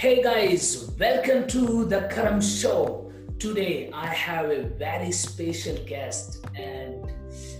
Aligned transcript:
Hey 0.00 0.22
guys, 0.22 0.90
welcome 0.98 1.46
to 1.48 1.84
the 1.84 2.08
Karam 2.10 2.40
Show. 2.40 3.12
Today 3.38 3.90
I 3.92 4.06
have 4.06 4.48
a 4.50 4.62
very 4.62 5.12
special 5.12 5.76
guest, 5.84 6.42
and 6.54 7.04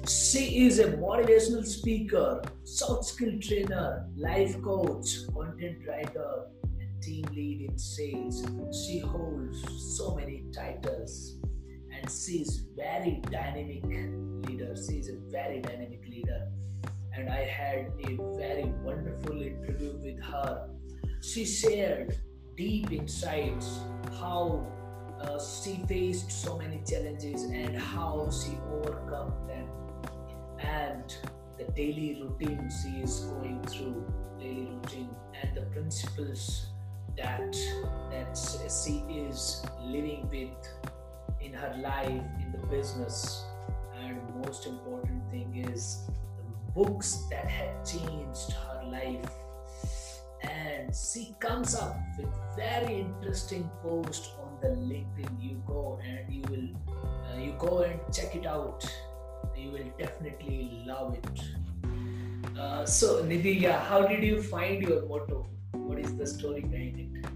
she 0.09 0.65
is 0.65 0.79
a 0.79 0.93
motivational 0.93 1.67
speaker, 1.67 2.41
soft 2.65 3.05
skill 3.05 3.39
trainer, 3.43 4.07
life 4.17 4.57
coach, 4.63 5.27
content 5.35 5.87
writer, 5.87 6.47
and 6.81 7.03
team 7.03 7.27
lead 7.35 7.69
in 7.69 7.79
sales. 7.79 8.43
She 8.73 9.01
holds 9.01 9.63
so 9.99 10.15
many 10.15 10.45
titles, 10.51 11.37
and 11.93 12.11
she 12.11 12.39
is 12.39 12.65
very 12.75 13.21
dynamic 13.31 13.85
leader. 13.85 14.75
She 14.77 14.95
is 14.95 15.11
a 15.11 15.19
very 15.31 15.61
dynamic 15.61 16.09
leader, 16.09 16.49
and 17.15 17.29
I 17.29 17.45
had 17.45 17.93
a 18.03 18.17
very 18.39 18.73
wonderful 18.83 19.43
interview 19.43 19.93
with 20.03 20.25
her. 20.25 20.71
She 21.21 21.45
shared 21.45 22.19
deep 22.61 22.93
insights 22.93 23.81
how 24.21 24.67
uh, 25.23 25.39
she 25.41 25.73
faced 25.89 26.31
so 26.31 26.59
many 26.59 26.79
challenges 26.87 27.45
and 27.45 27.75
how 27.75 28.29
she 28.31 28.59
overcome 28.75 29.33
them. 29.49 29.67
And 30.59 31.17
the 31.57 31.65
daily 31.73 32.23
routine 32.23 32.71
she 32.83 33.01
is 33.01 33.21
going 33.21 33.63
through 33.65 34.05
daily 34.39 34.69
routine 34.75 35.09
and 35.41 35.57
the 35.57 35.63
principles 35.77 36.67
that 37.17 37.57
that 38.11 38.37
she 38.37 38.97
is 39.25 39.63
living 39.83 40.29
with 40.29 40.61
in 41.41 41.55
her 41.55 41.75
life 41.81 42.25
in 42.43 42.53
the 42.53 42.67
business. 42.67 43.43
And 44.03 44.21
most 44.45 44.67
important 44.67 45.23
thing 45.31 45.65
is 45.67 46.03
the 46.37 46.73
books 46.73 47.25
that 47.31 47.47
have 47.49 47.85
changed 47.87 48.53
her 48.53 48.83
life 48.85 49.33
and 50.43 50.95
she 50.95 51.35
comes 51.41 51.75
up 51.75 51.97
with 52.19 52.29
very 52.57 53.01
interesting 53.01 53.71
post 53.83 54.33
on 54.43 54.57
the 54.63 54.69
linkedin. 54.69 55.31
You 55.41 55.63
go 55.67 56.01
and 56.05 56.33
you 56.33 56.43
will 56.51 56.69
uh, 56.95 57.39
you 57.39 57.55
go 57.59 57.83
and 57.83 58.01
check 58.13 58.35
it 58.35 58.47
out. 58.47 58.85
You 59.57 59.71
will 59.73 59.91
definitely 59.99 60.83
love 60.87 61.15
it. 61.15 62.59
Uh, 62.59 62.85
so 62.85 63.23
nidhi 63.25 63.55
how 63.89 64.07
did 64.07 64.23
you 64.23 64.43
find 64.43 64.83
your 64.83 65.07
motto? 65.07 65.47
What 65.73 65.99
is 65.99 66.17
the 66.17 66.27
story 66.27 66.63
behind 66.63 67.01
it? 67.01 67.27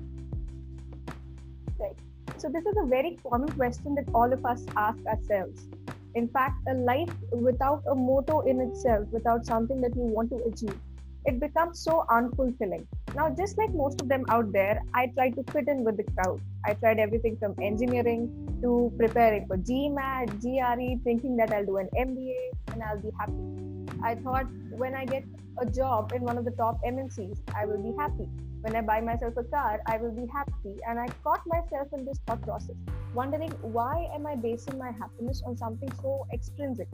Right. 1.78 1.96
So 2.38 2.48
this 2.48 2.64
is 2.64 2.76
a 2.82 2.86
very 2.86 3.18
common 3.28 3.48
question 3.52 3.94
that 3.96 4.06
all 4.14 4.32
of 4.32 4.44
us 4.44 4.64
ask 4.76 4.98
ourselves. 5.06 5.66
In 6.14 6.28
fact 6.28 6.68
a 6.68 6.74
life 6.74 7.12
without 7.32 7.82
a 7.90 7.94
motto 7.94 8.40
in 8.42 8.60
itself 8.60 9.08
without 9.10 9.44
something 9.44 9.80
that 9.80 9.96
you 9.96 10.02
want 10.02 10.30
to 10.30 10.36
achieve 10.50 10.78
it 11.26 11.40
becomes 11.40 11.80
so 11.80 12.04
unfulfilling. 12.10 12.86
Now, 13.14 13.30
just 13.30 13.56
like 13.56 13.72
most 13.72 14.00
of 14.00 14.08
them 14.08 14.24
out 14.28 14.52
there, 14.52 14.82
I 14.92 15.06
tried 15.14 15.36
to 15.36 15.44
fit 15.52 15.68
in 15.68 15.84
with 15.84 15.96
the 15.96 16.04
crowd. 16.14 16.40
I 16.66 16.74
tried 16.74 16.98
everything 16.98 17.36
from 17.38 17.54
engineering 17.62 18.58
to 18.62 18.92
preparing 18.98 19.46
for 19.46 19.56
GMAT, 19.56 20.40
GRE, 20.40 21.02
thinking 21.04 21.36
that 21.36 21.52
I'll 21.52 21.64
do 21.64 21.78
an 21.78 21.88
MBA 21.96 22.72
and 22.72 22.82
I'll 22.82 23.00
be 23.00 23.10
happy. 23.18 23.64
I 24.02 24.16
thought 24.16 24.46
when 24.70 24.94
I 24.94 25.04
get 25.04 25.24
a 25.58 25.66
job 25.66 26.12
in 26.14 26.22
one 26.22 26.36
of 26.36 26.44
the 26.44 26.50
top 26.50 26.80
MNCs, 26.84 27.38
I 27.54 27.64
will 27.64 27.82
be 27.82 27.96
happy. 27.96 28.28
When 28.60 28.74
I 28.76 28.80
buy 28.80 29.00
myself 29.00 29.34
a 29.36 29.44
car, 29.44 29.80
I 29.86 29.98
will 29.98 30.12
be 30.12 30.26
happy. 30.32 30.76
And 30.88 30.98
I 30.98 31.06
caught 31.22 31.42
myself 31.46 31.88
in 31.96 32.04
this 32.04 32.18
thought 32.26 32.42
process, 32.42 32.76
wondering 33.14 33.50
why 33.62 34.08
am 34.14 34.26
I 34.26 34.36
basing 34.36 34.78
my 34.78 34.90
happiness 34.90 35.42
on 35.46 35.56
something 35.56 35.90
so 36.02 36.26
extrinsic? 36.32 36.88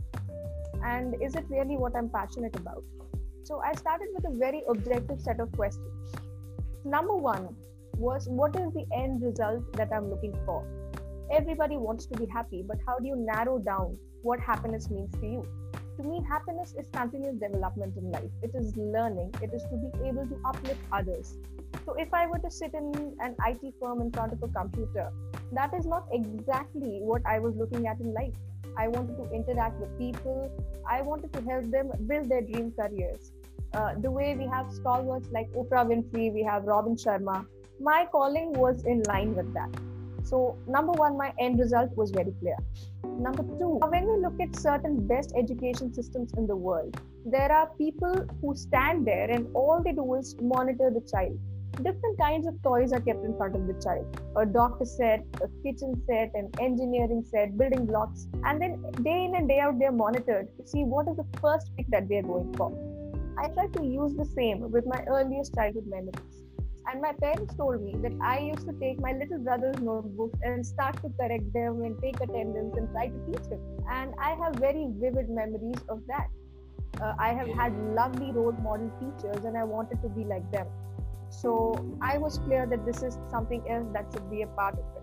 And 0.84 1.14
is 1.22 1.34
it 1.34 1.44
really 1.48 1.76
what 1.76 1.96
I'm 1.96 2.08
passionate 2.08 2.56
about? 2.56 2.84
So 3.44 3.60
I 3.64 3.72
started 3.74 4.08
with 4.14 4.24
a 4.26 4.36
very 4.36 4.62
objective 4.68 5.20
set 5.20 5.40
of 5.40 5.50
questions. 5.52 6.14
Number 6.84 7.16
one 7.16 7.54
was 7.96 8.28
what 8.28 8.54
is 8.56 8.72
the 8.72 8.86
end 8.94 9.22
result 9.22 9.72
that 9.74 9.90
I'm 9.92 10.10
looking 10.10 10.36
for? 10.44 10.64
Everybody 11.32 11.76
wants 11.76 12.06
to 12.06 12.18
be 12.18 12.26
happy, 12.26 12.62
but 12.66 12.78
how 12.86 12.98
do 12.98 13.06
you 13.06 13.16
narrow 13.16 13.58
down 13.58 13.96
what 14.22 14.40
happiness 14.40 14.90
means 14.90 15.12
to 15.20 15.26
you? 15.26 15.46
To 15.96 16.02
me, 16.02 16.22
happiness 16.28 16.74
is 16.78 16.86
continuous 16.92 17.36
development 17.36 17.96
in 17.96 18.10
life. 18.10 18.30
It 18.42 18.52
is 18.54 18.76
learning, 18.76 19.34
it 19.42 19.52
is 19.52 19.62
to 19.64 19.76
be 19.76 20.08
able 20.08 20.26
to 20.26 20.40
uplift 20.44 20.80
others. 20.92 21.36
So, 21.84 21.94
if 21.94 22.12
I 22.12 22.26
were 22.26 22.38
to 22.38 22.50
sit 22.50 22.72
in 22.74 23.14
an 23.20 23.36
IT 23.46 23.74
firm 23.80 24.00
in 24.00 24.10
front 24.10 24.32
of 24.32 24.42
a 24.42 24.48
computer, 24.48 25.12
that 25.52 25.72
is 25.74 25.86
not 25.86 26.06
exactly 26.12 27.00
what 27.02 27.22
I 27.26 27.38
was 27.38 27.54
looking 27.56 27.86
at 27.86 28.00
in 28.00 28.14
life. 28.14 28.34
I 28.78 28.88
wanted 28.88 29.16
to 29.16 29.30
interact 29.34 29.78
with 29.80 29.96
people. 29.98 30.50
I 30.88 31.02
wanted 31.02 31.32
to 31.34 31.42
help 31.42 31.70
them 31.70 31.90
build 32.06 32.28
their 32.28 32.42
dream 32.42 32.72
careers 32.72 33.32
uh, 33.74 33.94
the 34.00 34.10
way 34.10 34.34
we 34.34 34.46
have 34.46 34.70
stalwarts 34.72 35.28
like 35.30 35.50
Oprah 35.52 35.86
Winfrey, 35.86 36.32
we 36.32 36.42
have 36.42 36.64
Robin 36.64 36.96
Sharma, 36.96 37.46
my 37.80 38.06
calling 38.10 38.52
was 38.52 38.84
in 38.84 39.02
line 39.04 39.34
with 39.34 39.52
that. 39.54 39.70
So, 40.24 40.58
number 40.66 40.92
one, 40.92 41.16
my 41.16 41.32
end 41.38 41.58
result 41.58 41.96
was 41.96 42.10
very 42.10 42.32
clear. 42.40 42.56
Number 43.04 43.42
two, 43.42 43.80
when 43.88 44.06
we 44.06 44.18
look 44.18 44.40
at 44.40 44.54
certain 44.54 45.06
best 45.06 45.32
education 45.36 45.92
systems 45.94 46.32
in 46.36 46.46
the 46.46 46.56
world, 46.56 47.00
there 47.24 47.50
are 47.50 47.70
people 47.78 48.26
who 48.40 48.54
stand 48.54 49.06
there 49.06 49.30
and 49.30 49.48
all 49.54 49.82
they 49.82 49.92
do 49.92 50.14
is 50.14 50.36
monitor 50.40 50.90
the 50.90 51.00
child. 51.10 51.38
Different 51.82 52.18
kinds 52.18 52.46
of 52.46 52.60
toys 52.62 52.92
are 52.92 53.00
kept 53.00 53.24
in 53.24 53.36
front 53.36 53.54
of 53.54 53.66
the 53.66 53.74
child 53.82 54.20
a 54.36 54.44
doctor 54.44 54.84
set, 54.84 55.24
a 55.40 55.48
kitchen 55.62 56.02
set, 56.06 56.32
an 56.34 56.50
engineering 56.60 57.24
set, 57.30 57.56
building 57.56 57.86
blocks, 57.86 58.26
and 58.44 58.60
then 58.60 58.82
day 59.02 59.24
in 59.24 59.34
and 59.36 59.48
day 59.48 59.60
out 59.60 59.78
they're 59.78 59.92
monitored 59.92 60.48
to 60.58 60.66
see 60.66 60.82
what 60.84 61.08
is 61.08 61.16
the 61.16 61.26
first 61.40 61.70
pick 61.76 61.86
that 61.88 62.08
they're 62.08 62.22
going 62.22 62.52
for 62.54 62.89
I 63.40 63.48
tried 63.48 63.72
to 63.74 63.84
use 63.84 64.14
the 64.14 64.24
same 64.26 64.70
with 64.70 64.84
my 64.86 65.02
earliest 65.08 65.54
childhood 65.54 65.86
memories. 65.86 66.44
And 66.90 67.00
my 67.00 67.12
parents 67.12 67.54
told 67.54 67.80
me 67.82 67.94
that 68.02 68.12
I 68.22 68.38
used 68.38 68.66
to 68.66 68.72
take 68.78 69.00
my 69.00 69.12
little 69.12 69.38
brother's 69.38 69.80
notebooks 69.80 70.38
and 70.42 70.66
start 70.66 71.00
to 71.02 71.08
correct 71.18 71.50
them 71.54 71.80
and 71.82 71.96
take 72.02 72.20
attendance 72.20 72.76
and 72.76 72.90
try 72.90 73.08
to 73.08 73.18
teach 73.26 73.46
him. 73.50 73.60
And 73.90 74.12
I 74.18 74.34
have 74.34 74.56
very 74.56 74.88
vivid 74.90 75.30
memories 75.30 75.80
of 75.88 76.02
that. 76.08 76.28
Uh, 77.00 77.14
I 77.18 77.32
have 77.32 77.48
had 77.48 77.72
lovely 77.94 78.30
role 78.30 78.52
model 78.52 78.90
teachers 79.00 79.44
and 79.44 79.56
I 79.56 79.64
wanted 79.64 80.02
to 80.02 80.08
be 80.10 80.24
like 80.24 80.50
them. 80.52 80.66
So 81.30 81.74
I 82.02 82.18
was 82.18 82.38
clear 82.38 82.66
that 82.66 82.84
this 82.84 83.02
is 83.02 83.16
something 83.30 83.62
else 83.70 83.86
that 83.94 84.06
should 84.12 84.30
be 84.30 84.42
a 84.42 84.48
part 84.48 84.74
of 84.74 84.80
it. 84.80 85.02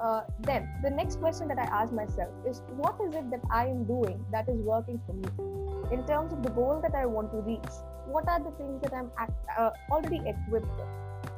Uh, 0.00 0.22
then 0.40 0.68
the 0.82 0.90
next 0.90 1.20
question 1.20 1.46
that 1.48 1.58
I 1.58 1.64
ask 1.82 1.92
myself 1.92 2.30
is 2.48 2.62
what 2.76 2.96
is 3.06 3.14
it 3.14 3.30
that 3.30 3.40
I 3.50 3.66
am 3.66 3.84
doing 3.84 4.24
that 4.32 4.48
is 4.48 4.58
working 4.62 5.00
for 5.06 5.12
me? 5.12 5.50
in 5.92 6.06
terms 6.06 6.32
of 6.32 6.42
the 6.42 6.50
goal 6.50 6.80
that 6.82 6.94
I 6.94 7.06
want 7.06 7.32
to 7.32 7.38
reach, 7.38 7.72
what 8.06 8.28
are 8.28 8.38
the 8.38 8.50
things 8.52 8.80
that 8.82 8.92
I'm 8.94 9.10
uh, 9.58 9.70
already 9.90 10.18
equipped 10.18 10.66
with? 10.78 10.88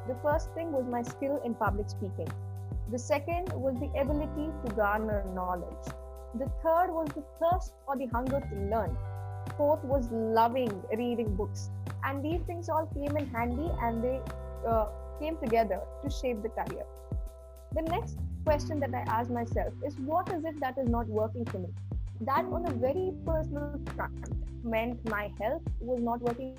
The 0.07 0.15
first 0.21 0.51
thing 0.53 0.71
was 0.71 0.85
my 0.85 1.01
skill 1.01 1.41
in 1.43 1.55
public 1.55 1.89
speaking. 1.89 2.27
The 2.91 2.99
second 2.99 3.51
was 3.53 3.75
the 3.79 3.89
ability 3.99 4.51
to 4.65 4.75
garner 4.75 5.23
knowledge. 5.33 5.85
The 6.35 6.49
third 6.61 6.89
was 6.89 7.09
the 7.15 7.23
thirst 7.39 7.73
or 7.87 7.97
the 7.97 8.07
hunger 8.07 8.39
to 8.39 8.55
learn. 8.69 8.95
Fourth 9.57 9.83
was 9.83 10.09
loving 10.11 10.83
reading 10.95 11.35
books. 11.35 11.69
And 12.03 12.23
these 12.23 12.41
things 12.41 12.69
all 12.69 12.87
came 12.93 13.15
in 13.17 13.27
handy 13.29 13.69
and 13.81 14.03
they 14.03 14.19
uh, 14.67 14.87
came 15.19 15.37
together 15.37 15.79
to 16.03 16.09
shape 16.09 16.43
the 16.43 16.49
career. 16.49 16.85
The 17.73 17.81
next 17.83 18.17
question 18.45 18.79
that 18.79 18.93
I 18.93 19.03
ask 19.07 19.29
myself 19.29 19.73
is 19.85 19.95
what 19.99 20.31
is 20.31 20.43
it 20.45 20.59
that 20.59 20.77
is 20.77 20.89
not 20.89 21.07
working 21.07 21.45
for 21.45 21.59
me? 21.59 21.69
That 22.21 22.45
on 22.45 22.65
a 22.65 22.73
very 22.73 23.11
personal 23.25 23.79
front 23.95 24.29
meant 24.63 25.09
my 25.09 25.31
health 25.39 25.61
was 25.79 26.01
not 26.01 26.21
working 26.21 26.57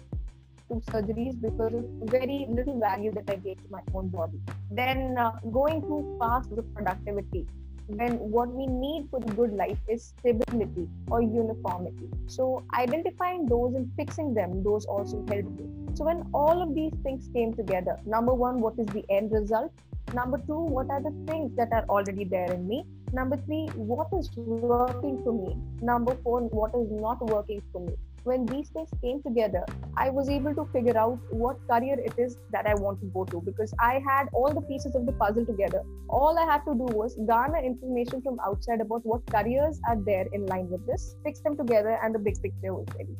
to 0.68 0.74
surgeries 0.90 1.40
because 1.40 1.74
of 1.74 1.84
very 2.10 2.46
little 2.48 2.78
value 2.80 3.12
that 3.12 3.28
I 3.28 3.36
gave 3.36 3.58
two 3.58 3.68
my 3.70 3.82
own 3.94 4.08
body. 4.08 4.40
Then 4.70 5.16
uh, 5.18 5.32
going 5.52 5.82
too 5.82 6.16
fast 6.20 6.50
with 6.50 6.72
productivity 6.74 7.46
when 7.86 8.12
what 8.18 8.48
we 8.48 8.66
need 8.66 9.08
for 9.10 9.20
the 9.20 9.32
good 9.34 9.52
life 9.52 9.78
is 9.88 10.12
stability 10.18 10.88
or 11.10 11.20
uniformity. 11.20 12.08
So 12.26 12.64
identifying 12.74 13.46
those 13.46 13.74
and 13.74 13.90
fixing 13.96 14.32
them, 14.32 14.62
those 14.62 14.86
also 14.86 15.24
helped 15.28 15.60
me. 15.60 15.66
So 15.94 16.04
when 16.04 16.24
all 16.32 16.62
of 16.62 16.74
these 16.74 16.92
things 17.02 17.28
came 17.34 17.52
together, 17.52 18.00
number 18.06 18.32
one, 18.32 18.60
what 18.60 18.78
is 18.78 18.86
the 18.86 19.04
end 19.10 19.32
result? 19.32 19.70
Number 20.12 20.38
two, 20.46 20.58
what 20.58 20.90
are 20.90 21.02
the 21.02 21.12
things 21.26 21.56
that 21.56 21.72
are 21.72 21.84
already 21.88 22.24
there 22.24 22.52
in 22.52 22.68
me? 22.68 22.84
Number 23.12 23.36
three, 23.36 23.68
what 23.74 24.08
is 24.18 24.28
working 24.36 25.22
for 25.24 25.32
me? 25.32 25.56
Number 25.80 26.16
four, 26.22 26.40
what 26.40 26.74
is 26.74 26.90
not 26.90 27.24
working 27.24 27.62
for 27.72 27.80
me? 27.80 27.94
When 28.24 28.46
these 28.46 28.68
things 28.70 28.88
came 29.02 29.22
together, 29.22 29.64
I 29.96 30.10
was 30.10 30.28
able 30.28 30.54
to 30.54 30.64
figure 30.72 30.96
out 30.96 31.18
what 31.30 31.58
career 31.68 31.96
it 31.98 32.14
is 32.18 32.36
that 32.52 32.66
I 32.66 32.74
want 32.74 33.00
to 33.00 33.06
go 33.06 33.24
to 33.26 33.40
because 33.40 33.74
I 33.78 34.00
had 34.06 34.28
all 34.32 34.52
the 34.52 34.62
pieces 34.62 34.94
of 34.94 35.04
the 35.06 35.12
puzzle 35.12 35.44
together. 35.44 35.82
All 36.08 36.38
I 36.38 36.44
had 36.44 36.64
to 36.64 36.74
do 36.74 36.86
was 37.00 37.16
garner 37.26 37.58
information 37.58 38.22
from 38.22 38.40
outside 38.40 38.80
about 38.80 39.04
what 39.04 39.26
careers 39.26 39.78
are 39.88 39.96
there 39.96 40.26
in 40.32 40.46
line 40.46 40.70
with 40.70 40.86
this, 40.86 41.16
fix 41.22 41.40
them 41.40 41.56
together, 41.56 41.98
and 42.02 42.14
the 42.14 42.18
big 42.18 42.40
picture 42.42 42.72
was 42.74 42.86
ready. 42.96 43.16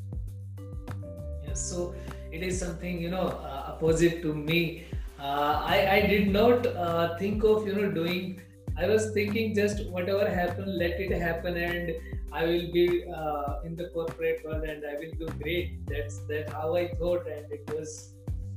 So 1.52 1.94
it 2.32 2.42
is 2.42 2.58
something 2.58 3.00
you 3.00 3.10
know 3.10 3.28
uh, 3.28 3.74
opposite 3.74 4.22
to 4.22 4.34
me 4.34 4.86
I, 5.18 5.88
I 5.96 6.06
did 6.06 6.30
not 6.30 6.66
uh, 6.66 7.16
think 7.18 7.44
of 7.44 7.66
you 7.66 7.74
know 7.74 7.90
doing 7.90 8.40
i 8.78 8.86
was 8.86 9.12
thinking 9.12 9.54
just 9.54 9.88
whatever 9.90 10.28
happened, 10.28 10.76
let 10.76 10.98
it 11.00 11.12
happen 11.12 11.56
and 11.56 11.92
i 12.32 12.44
will 12.44 12.72
be 12.72 13.04
uh, 13.04 13.60
in 13.64 13.76
the 13.76 13.88
corporate 13.90 14.44
world 14.44 14.64
and 14.64 14.84
i 14.84 14.94
will 14.94 15.14
do 15.18 15.28
great 15.42 15.86
that's 15.86 16.18
that 16.26 16.50
how 16.50 16.74
i 16.74 16.88
thought 16.98 17.26
and 17.26 17.52
it 17.52 17.70
was 17.74 18.14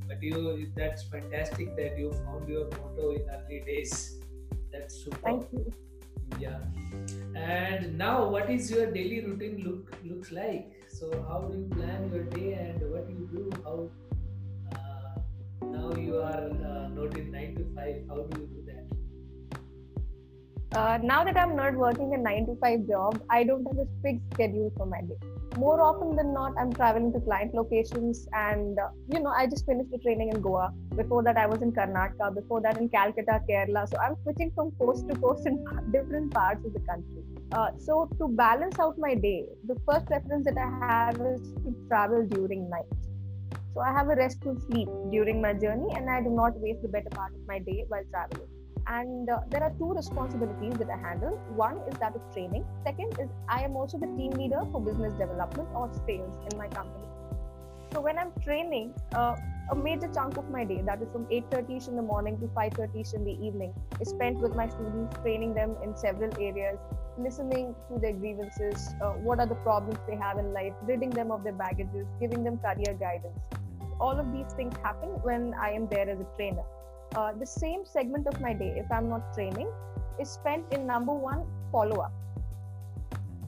but 0.08 0.22
you 0.22 0.72
that's 0.74 1.02
fantastic 1.02 1.76
that 1.76 1.98
you 1.98 2.12
found 2.24 2.48
your 2.48 2.64
motto 2.70 3.10
in 3.10 3.22
early 3.36 3.60
days. 3.60 4.16
That's 4.72 5.04
super. 5.04 5.18
Thank 5.18 5.46
you. 5.52 5.72
Yeah. 6.38 6.58
And 7.36 7.96
now, 7.98 8.28
what 8.28 8.50
is 8.50 8.70
your 8.70 8.86
daily 8.90 9.20
routine 9.20 9.62
look 9.64 9.94
looks 10.04 10.32
like? 10.32 10.72
So, 10.88 11.10
how 11.28 11.40
do 11.42 11.58
you 11.58 11.68
plan 11.74 12.10
your 12.12 12.24
day 12.24 12.54
and 12.54 12.90
what 12.90 13.06
do 13.06 13.14
you 13.14 13.28
do? 13.32 13.50
How 13.64 13.90
in 17.16 17.30
nine 17.30 17.54
to 17.56 17.64
five? 17.74 18.02
How 18.08 18.16
do 18.16 18.40
you 18.40 18.46
do 18.46 18.62
that? 18.66 18.84
Uh, 20.76 20.98
now 21.02 21.24
that 21.24 21.36
I'm 21.36 21.56
not 21.56 21.74
working 21.74 22.12
a 22.14 22.18
nine 22.18 22.44
to 22.46 22.54
five 22.60 22.86
job, 22.86 23.22
I 23.30 23.42
don't 23.42 23.64
have 23.64 23.78
a 23.78 23.86
fixed 24.02 24.24
schedule 24.34 24.70
for 24.76 24.84
my 24.86 25.00
day. 25.00 25.16
More 25.56 25.80
often 25.80 26.14
than 26.14 26.34
not, 26.34 26.52
I'm 26.58 26.72
traveling 26.72 27.12
to 27.14 27.20
client 27.20 27.54
locations, 27.54 28.28
and 28.32 28.78
uh, 28.78 28.88
you 29.12 29.20
know, 29.20 29.30
I 29.30 29.46
just 29.46 29.64
finished 29.64 29.90
the 29.90 29.98
training 29.98 30.28
in 30.28 30.42
Goa. 30.42 30.72
Before 30.94 31.22
that, 31.22 31.38
I 31.38 31.46
was 31.46 31.62
in 31.62 31.72
Karnataka. 31.72 32.34
Before 32.34 32.60
that, 32.60 32.76
in 32.76 32.90
Calcutta, 32.90 33.40
Kerala. 33.48 33.88
So 33.88 33.98
I'm 33.98 34.14
switching 34.22 34.52
from 34.54 34.70
coast 34.72 35.08
to 35.08 35.16
coast 35.16 35.46
in 35.46 35.64
different 35.92 36.34
parts 36.34 36.64
of 36.64 36.74
the 36.74 36.80
country. 36.80 37.24
Uh, 37.50 37.70
so 37.78 38.08
to 38.18 38.28
balance 38.28 38.78
out 38.78 38.98
my 38.98 39.14
day, 39.14 39.46
the 39.66 39.76
first 39.86 40.06
preference 40.06 40.44
that 40.44 40.58
I 40.58 40.86
have 40.86 41.14
is 41.14 41.40
to 41.64 41.74
travel 41.88 42.26
during 42.26 42.68
night. 42.68 43.07
So 43.78 43.84
I 43.84 43.92
have 43.92 44.08
a 44.08 44.16
restful 44.16 44.56
sleep 44.66 44.88
during 45.12 45.40
my 45.40 45.52
journey, 45.52 45.94
and 45.94 46.10
I 46.10 46.20
do 46.20 46.30
not 46.30 46.58
waste 46.58 46.82
the 46.82 46.88
better 46.88 47.10
part 47.10 47.32
of 47.32 47.46
my 47.46 47.60
day 47.60 47.84
while 47.86 48.02
traveling. 48.10 48.48
And 48.88 49.30
uh, 49.30 49.38
there 49.50 49.62
are 49.62 49.70
two 49.78 49.92
responsibilities 49.92 50.72
that 50.80 50.90
i 50.90 50.96
handle. 50.96 51.38
One 51.54 51.76
is 51.86 51.94
that 52.00 52.16
of 52.16 52.22
training. 52.32 52.64
Second 52.84 53.12
is 53.20 53.28
i 53.48 53.60
am 53.62 53.76
also 53.76 54.00
the 54.04 54.08
team 54.16 54.32
leader 54.40 54.62
for 54.72 54.80
business 54.88 55.12
development 55.20 55.68
or 55.76 55.84
sales 56.08 56.34
in 56.50 56.58
my 56.58 56.66
company. 56.78 57.06
So 57.92 58.00
when 58.06 58.18
i'm 58.22 58.32
training 58.46 58.90
uh, 59.14 59.36
a 59.70 59.76
major 59.76 60.08
chunk 60.16 60.36
of 60.42 60.50
my 60.50 60.64
day 60.64 60.80
that 60.88 61.00
is 61.02 61.08
from 61.12 61.26
8.30 61.26 61.88
in 61.88 61.96
the 62.00 62.02
morning 62.10 62.38
to 62.40 62.48
5.30 62.58 63.14
in 63.14 63.24
the 63.24 63.36
evening 63.46 63.72
is 64.00 64.08
spent 64.08 64.38
with 64.38 64.56
my 64.56 64.66
students 64.66 65.16
training 65.22 65.54
them 65.54 65.76
in 65.84 65.94
several 65.96 66.32
areas 66.48 66.78
listening 67.18 67.74
to 67.90 68.00
their 68.00 68.12
grievances 68.12 68.88
uh, 69.02 69.12
what 69.28 69.38
are 69.38 69.46
the 69.46 69.60
problems 69.68 69.98
they 70.08 70.16
have 70.16 70.38
in 70.38 70.52
life 70.52 70.72
ridding 70.92 71.10
them 71.10 71.30
of 71.30 71.44
their 71.44 71.58
baggages 71.64 72.06
giving 72.20 72.44
them 72.44 72.58
career 72.58 72.94
guidance 73.06 73.57
all 74.00 74.18
of 74.18 74.32
these 74.32 74.52
things 74.54 74.74
happen 74.82 75.08
when 75.28 75.54
i 75.60 75.70
am 75.70 75.88
there 75.88 76.08
as 76.08 76.20
a 76.20 76.28
trainer 76.36 76.64
uh, 77.16 77.32
the 77.32 77.46
same 77.46 77.84
segment 77.84 78.26
of 78.26 78.40
my 78.40 78.52
day, 78.52 78.74
if 78.76 78.90
I'm 78.92 79.08
not 79.08 79.32
training, 79.34 79.68
is 80.20 80.28
spent 80.30 80.64
in 80.72 80.86
number 80.86 81.12
one, 81.12 81.46
follow 81.72 82.00
up. 82.02 82.12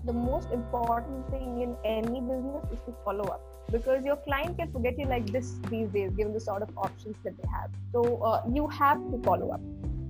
The 0.04 0.12
most 0.12 0.50
important 0.50 1.30
thing 1.30 1.60
in 1.60 1.76
any 1.84 2.20
business 2.20 2.64
is 2.72 2.78
to 2.86 2.94
follow 3.04 3.24
up 3.24 3.42
because 3.70 4.02
your 4.02 4.16
client 4.16 4.58
can 4.58 4.72
forget 4.72 4.98
you 4.98 5.06
like 5.06 5.26
this 5.26 5.56
these 5.68 5.88
days, 5.90 6.10
given 6.16 6.32
the 6.32 6.40
sort 6.40 6.62
of 6.62 6.70
options 6.76 7.16
that 7.22 7.36
they 7.36 7.48
have. 7.48 7.70
So 7.92 8.22
uh, 8.22 8.42
you 8.50 8.66
have 8.68 8.98
to 9.10 9.22
follow 9.22 9.50
up. 9.50 9.60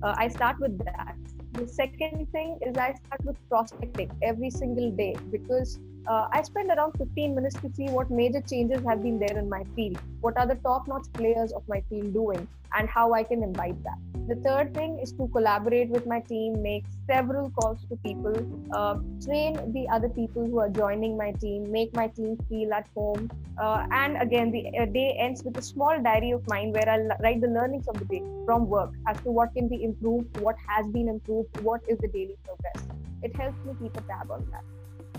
Uh, 0.01 0.15
I 0.17 0.29
start 0.29 0.59
with 0.59 0.77
that. 0.85 1.17
The 1.53 1.67
second 1.67 2.27
thing 2.31 2.57
is 2.61 2.77
I 2.77 2.93
start 2.93 3.25
with 3.25 3.37
prospecting 3.49 4.11
every 4.21 4.49
single 4.49 4.91
day 4.91 5.15
because 5.31 5.79
uh, 6.07 6.27
I 6.31 6.41
spend 6.43 6.71
around 6.71 6.93
15 6.97 7.35
minutes 7.35 7.55
to 7.61 7.69
see 7.73 7.89
what 7.89 8.09
major 8.09 8.41
changes 8.41 8.81
have 8.87 9.03
been 9.03 9.19
there 9.19 9.37
in 9.37 9.49
my 9.49 9.63
field. 9.75 9.99
What 10.21 10.37
are 10.37 10.47
the 10.47 10.55
top 10.55 10.87
notch 10.87 11.05
players 11.13 11.51
of 11.51 11.67
my 11.67 11.83
field 11.89 12.13
doing? 12.13 12.47
and 12.77 12.89
how 12.89 13.13
I 13.13 13.23
can 13.23 13.43
invite 13.43 13.81
that. 13.83 13.97
The 14.31 14.37
third 14.43 14.73
thing 14.73 14.97
is 15.03 15.11
to 15.19 15.27
collaborate 15.27 15.89
with 15.89 16.05
my 16.07 16.21
team, 16.21 16.61
make 16.61 16.85
several 17.05 17.49
calls 17.49 17.83
to 17.89 17.97
people, 17.97 18.33
uh, 18.71 18.95
train 19.25 19.57
the 19.73 19.89
other 19.89 20.07
people 20.07 20.45
who 20.45 20.59
are 20.59 20.69
joining 20.69 21.17
my 21.17 21.33
team, 21.33 21.69
make 21.69 21.93
my 21.93 22.07
team 22.07 22.37
feel 22.47 22.71
at 22.71 22.87
home. 22.95 23.29
Uh, 23.61 23.85
and 23.91 24.15
again, 24.21 24.49
the 24.49 24.63
uh, 24.79 24.85
day 24.85 25.17
ends 25.19 25.43
with 25.43 25.57
a 25.57 25.61
small 25.61 26.01
diary 26.01 26.31
of 26.31 26.47
mine 26.47 26.71
where 26.71 26.87
I'll 26.87 27.09
write 27.21 27.41
the 27.41 27.49
learnings 27.49 27.89
of 27.89 27.99
the 27.99 28.05
day 28.05 28.23
from 28.45 28.69
work 28.69 28.93
as 29.05 29.17
to 29.23 29.31
what 29.31 29.53
can 29.53 29.67
be 29.67 29.83
improved, 29.83 30.39
what 30.39 30.55
has 30.65 30.87
been 30.87 31.09
improved, 31.09 31.59
what 31.59 31.81
is 31.89 31.97
the 31.97 32.07
daily 32.07 32.37
progress. 32.45 32.87
It 33.23 33.35
helps 33.35 33.57
me 33.65 33.73
keep 33.81 33.97
a 33.97 34.01
tab 34.13 34.31
on 34.31 34.47
that 34.51 34.63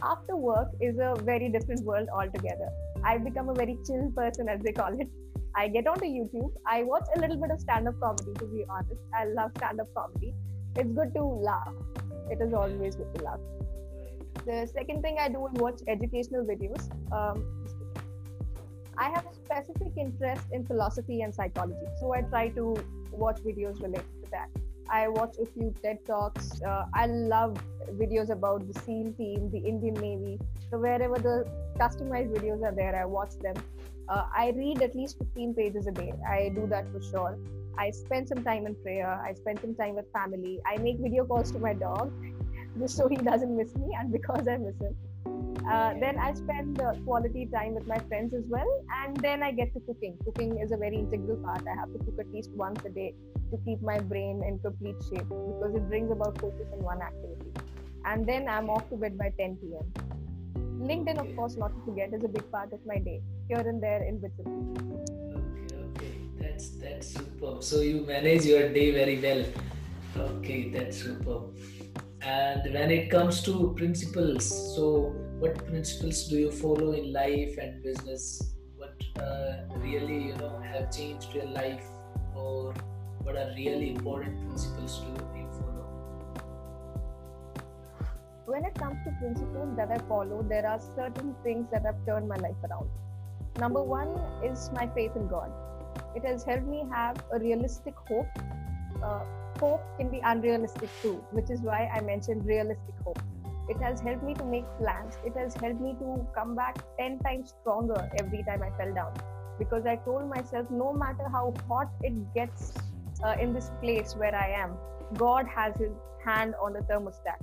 after 0.03 0.37
work 0.37 0.69
is 0.81 0.97
a 0.99 1.15
very 1.23 1.51
different 1.51 1.85
world 1.85 2.09
altogether. 2.13 2.71
I've 3.05 3.23
become 3.23 3.51
a 3.51 3.55
very 3.55 3.77
chill 3.87 4.11
person, 4.17 4.49
as 4.49 4.61
they 4.63 4.73
call 4.73 4.99
it. 4.99 5.09
I 5.55 5.69
get 5.69 5.87
onto 5.87 6.07
YouTube. 6.07 6.53
I 6.67 6.83
watch 6.83 7.05
a 7.15 7.21
little 7.21 7.37
bit 7.37 7.51
of 7.51 7.61
stand 7.61 7.89
up 7.89 8.01
comedy, 8.01 8.33
to 8.39 8.47
be 8.47 8.65
honest. 8.71 9.01
I 9.15 9.25
love 9.27 9.53
stand 9.57 9.81
up 9.81 9.89
comedy. 9.95 10.35
It's 10.77 10.91
good 10.93 11.13
to 11.15 11.25
laugh. 11.25 11.75
It 12.31 12.39
is 12.41 12.55
always 12.55 12.97
good 12.97 13.15
to 13.15 13.25
laugh. 13.25 13.41
The 14.47 14.67
second 14.73 15.03
thing 15.03 15.19
I 15.21 15.29
do 15.29 15.47
is 15.47 15.53
watch 15.55 15.81
educational 15.87 16.45
videos. 16.45 16.91
Um, 17.13 17.45
I 18.97 19.11
have 19.11 19.27
a 19.27 19.35
specific 19.35 19.93
interest 19.97 20.43
in 20.53 20.67
philosophy 20.67 21.21
and 21.23 21.35
psychology, 21.35 21.87
so 22.01 22.15
I 22.15 22.23
try 22.23 22.49
to 22.51 22.75
watch 23.11 23.41
videos 23.41 23.83
related 23.83 24.23
to 24.25 24.31
that. 24.31 24.49
I 24.89 25.09
watch 25.09 25.37
a 25.41 25.47
few 25.47 25.75
TED 25.83 26.05
Talks. 26.07 26.61
Uh, 26.63 26.85
I 26.95 27.07
love 27.07 27.57
videos 27.93 28.31
about 28.31 28.67
the 28.71 28.79
SEAL 28.81 29.13
team, 29.13 29.51
the 29.51 29.59
Indian 29.59 29.95
Navy. 29.95 30.39
So 30.71 30.79
wherever 30.79 31.17
the 31.19 31.47
customized 31.79 32.35
videos 32.35 32.63
are 32.63 32.75
there, 32.75 32.95
I 32.95 33.05
watch 33.05 33.39
them. 33.41 33.55
Uh, 34.09 34.27
I 34.37 34.53
read 34.57 34.83
at 34.83 34.95
least 34.95 35.19
15 35.19 35.55
pages 35.55 35.87
a 35.87 35.93
day. 35.93 36.13
I 36.29 36.51
do 36.55 36.67
that 36.69 36.91
for 36.93 37.03
sure. 37.03 37.39
I 37.79 37.91
spend 37.91 38.29
some 38.29 38.43
time 38.45 38.67
in 38.67 38.75
prayer. 38.77 39.09
I 39.09 39.33
spend 39.35 39.61
some 39.61 39.75
time 39.75 39.95
with 39.95 40.07
family. 40.13 40.61
I 40.67 40.77
make 40.79 40.99
video 40.99 41.25
calls 41.25 41.51
to 41.53 41.59
my 41.59 41.73
dog 41.73 42.13
just 42.79 42.97
so 42.97 43.09
he 43.09 43.17
doesn't 43.17 43.57
miss 43.57 43.75
me 43.77 43.97
and 43.99 44.13
because 44.13 44.47
I 44.49 44.57
miss 44.59 44.79
him. 44.79 44.97
Uh, 45.71 45.95
then 46.01 46.19
I 46.19 46.35
spend 46.35 46.81
uh, 46.81 46.95
quality 47.05 47.47
time 47.47 47.75
with 47.75 47.87
my 47.87 47.99
friends 48.09 48.35
as 48.35 48.43
well. 48.49 48.69
And 49.05 49.17
then 49.19 49.43
I 49.43 49.53
get 49.53 49.73
to 49.75 49.81
cooking. 49.81 50.19
Cooking 50.25 50.59
is 50.59 50.73
a 50.73 50.77
very 50.77 50.97
integral 50.97 51.37
part. 51.37 51.63
I 51.67 51.75
have 51.79 51.93
to 51.93 51.99
cook 51.99 52.19
at 52.19 52.33
least 52.33 52.51
once 52.51 52.85
a 52.85 52.91
day 52.91 53.15
to 53.51 53.59
keep 53.65 53.81
my 53.83 53.99
brain 53.99 54.43
in 54.47 54.59
complete 54.59 54.97
shape 55.09 55.29
because 55.29 55.75
it 55.75 55.89
brings 55.89 56.11
about 56.11 56.41
focus 56.41 56.67
in 56.73 56.83
one 56.83 57.01
activity. 57.01 57.53
And 58.05 58.27
then 58.27 58.49
I'm 58.49 58.69
off 58.69 58.89
to 58.91 58.97
bed 58.97 59.17
by 59.17 59.33
10 59.39 59.57
p.m. 59.57 60.22
LinkedIn, 60.83 61.19
of 61.21 61.37
course, 61.37 61.57
not 61.57 61.69
to 61.75 61.85
forget, 61.85 62.13
is 62.13 62.25
a 62.25 62.29
big 62.29 62.51
part 62.51 62.73
of 62.73 62.81
my 62.85 62.99
day, 62.99 63.23
here 63.49 63.59
and 63.59 63.83
there 63.83 64.03
in 64.03 64.19
between. 64.19 64.75
Okay, 65.41 65.77
okay, 65.89 66.13
that's 66.41 66.71
that's 66.71 67.15
super. 67.15 67.57
So 67.61 67.81
you 67.81 68.05
manage 68.07 68.45
your 68.45 68.69
day 68.73 68.91
very 68.91 69.19
well. 69.21 69.45
Okay, 70.31 70.71
that's 70.71 70.99
super. 70.99 71.39
And 72.21 72.73
when 72.75 72.91
it 72.91 73.11
comes 73.11 73.43
to 73.43 73.75
principles, 73.77 74.49
so 74.77 75.15
what 75.39 75.65
principles 75.67 76.29
do 76.29 76.37
you 76.37 76.51
follow 76.51 76.93
in 76.93 77.13
life 77.13 77.57
and 77.59 77.83
business? 77.83 78.55
What 78.77 78.95
uh, 79.23 79.55
really 79.79 80.19
you 80.27 80.37
know 80.37 80.61
have 80.73 80.91
changed 80.97 81.33
your 81.35 81.47
life, 81.47 81.85
or 82.35 82.75
what 83.23 83.37
are 83.37 83.51
really 83.57 83.91
important 83.95 84.39
principles 84.47 84.99
to 85.01 85.07
you 85.39 85.49
follow? 85.59 85.72
When 88.47 88.65
it 88.65 88.75
comes 88.75 88.97
to 89.05 89.11
principles 89.21 89.77
that 89.77 89.91
I 89.91 89.99
follow, 90.09 90.43
there 90.43 90.67
are 90.67 90.81
certain 90.97 91.35
things 91.45 91.67
that 91.73 91.85
have 91.85 91.97
turned 92.07 92.29
my 92.29 92.37
life 92.37 92.57
around. 92.69 92.89
Number 93.59 93.83
one 93.83 94.09
is 94.43 94.71
my 94.75 94.87
faith 94.95 95.13
in 95.15 95.29
God. 95.29 95.53
It 96.17 96.25
has 96.25 96.43
helped 96.43 96.67
me 96.67 96.85
have 96.91 97.23
a 97.33 97.39
realistic 97.39 97.95
hope. 98.09 98.27
Uh, 99.03 99.21
hope 99.61 99.83
can 99.99 100.11
be 100.11 100.21
unrealistic 100.25 100.89
too, 101.01 101.25
which 101.31 101.51
is 101.51 101.61
why 101.61 101.91
I 101.95 102.01
mentioned 102.01 102.45
realistic 102.45 102.95
hope. 103.05 103.21
It 103.69 103.81
has 103.81 104.01
helped 104.01 104.25
me 104.25 104.35
to 104.35 104.45
make 104.45 104.65
plans. 104.79 105.17
It 105.25 105.37
has 105.37 105.55
helped 105.55 105.81
me 105.81 105.95
to 106.01 106.27
come 106.35 106.57
back 106.57 106.79
10 106.99 107.21
times 107.21 107.55
stronger 107.61 108.11
every 108.19 108.43
time 108.43 108.63
I 108.63 108.71
fell 108.77 108.93
down. 108.93 109.15
Because 109.59 109.87
I 109.87 109.97
told 109.97 110.29
myself, 110.29 110.69
no 110.71 110.93
matter 110.93 111.29
how 111.31 111.55
hot 111.69 111.91
it 112.03 112.35
gets 112.35 112.73
uh, 113.23 113.37
in 113.39 113.53
this 113.53 113.71
place 113.81 114.15
where 114.17 114.35
I 114.35 114.49
am, 114.51 114.75
God 115.15 115.47
has 115.47 115.77
his 115.77 115.93
hand 116.25 116.55
on 116.61 116.73
the 116.73 116.81
thermostat 116.81 117.39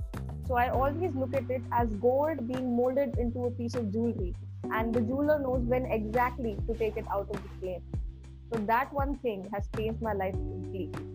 so 0.50 0.56
I 0.56 0.68
always 0.70 1.14
look 1.14 1.32
at 1.32 1.48
it 1.48 1.62
as 1.70 1.88
gold 2.02 2.48
being 2.48 2.76
molded 2.76 3.16
into 3.18 3.44
a 3.44 3.52
piece 3.52 3.76
of 3.76 3.92
jewelry, 3.92 4.34
and 4.72 4.92
the 4.92 5.00
jeweler 5.00 5.38
knows 5.38 5.60
when 5.62 5.86
exactly 5.86 6.56
to 6.66 6.74
take 6.74 6.96
it 6.96 7.04
out 7.08 7.28
of 7.32 7.40
the 7.44 7.50
flame. 7.60 7.82
So 8.52 8.58
that 8.66 8.92
one 8.92 9.16
thing 9.18 9.48
has 9.54 9.68
changed 9.76 10.02
my 10.02 10.12
life 10.12 10.32
completely. 10.32 11.06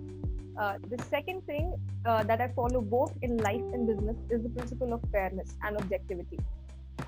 Uh, 0.58 0.76
the 0.90 1.04
second 1.04 1.46
thing 1.46 1.76
uh, 2.06 2.24
that 2.24 2.40
I 2.40 2.48
follow 2.56 2.80
both 2.80 3.12
in 3.22 3.36
life 3.36 3.66
and 3.74 3.86
business 3.86 4.16
is 4.30 4.42
the 4.42 4.48
principle 4.48 4.94
of 4.94 5.02
fairness 5.12 5.54
and 5.64 5.76
objectivity. 5.76 6.40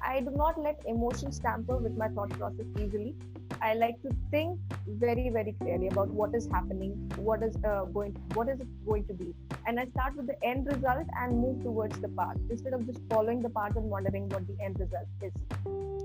I 0.06 0.20
do 0.20 0.32
not 0.32 0.62
let 0.62 0.82
emotions 0.86 1.40
tamper 1.40 1.78
with 1.78 1.96
my 1.96 2.10
thought 2.10 2.38
process 2.38 2.66
easily. 2.78 3.16
I 3.62 3.74
like 3.74 4.02
to 4.04 4.10
think 4.32 4.60
very, 4.88 5.30
very 5.30 5.54
clearly 5.54 5.88
about 5.88 6.10
what 6.10 6.34
is 6.36 6.48
happening, 6.52 6.92
what 7.18 7.44
is 7.44 7.56
uh, 7.64 7.86
going, 7.86 8.14
what 8.34 8.50
is 8.50 8.60
it 8.60 8.68
going 8.86 9.06
to 9.06 9.14
be, 9.14 9.34
and 9.66 9.80
I 9.80 9.86
start 9.88 10.16
with 10.16 10.28
the 10.28 10.44
end 10.44 10.68
result 10.68 11.08
and 11.22 11.38
move 11.38 11.64
towards 11.64 12.00
the 12.00 12.10
path 12.10 12.38
instead 12.50 12.74
of 12.74 12.86
just 12.86 13.00
following 13.10 13.42
the 13.42 13.50
path 13.50 13.76
and 13.76 13.90
wondering 13.90 14.30
what 14.30 14.48
the 14.48 14.58
end 14.64 14.80
result 14.80 15.08
is. 15.22 15.32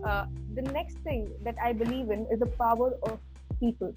Uh, 0.05 0.27
the 0.55 0.63
next 0.63 0.99
thing 0.99 1.31
that 1.45 1.57
I 1.63 1.73
believe 1.73 2.11
in 2.11 2.27
is 2.31 2.41
the 2.41 2.47
power 2.47 2.93
of 3.05 3.19
people, 3.61 3.95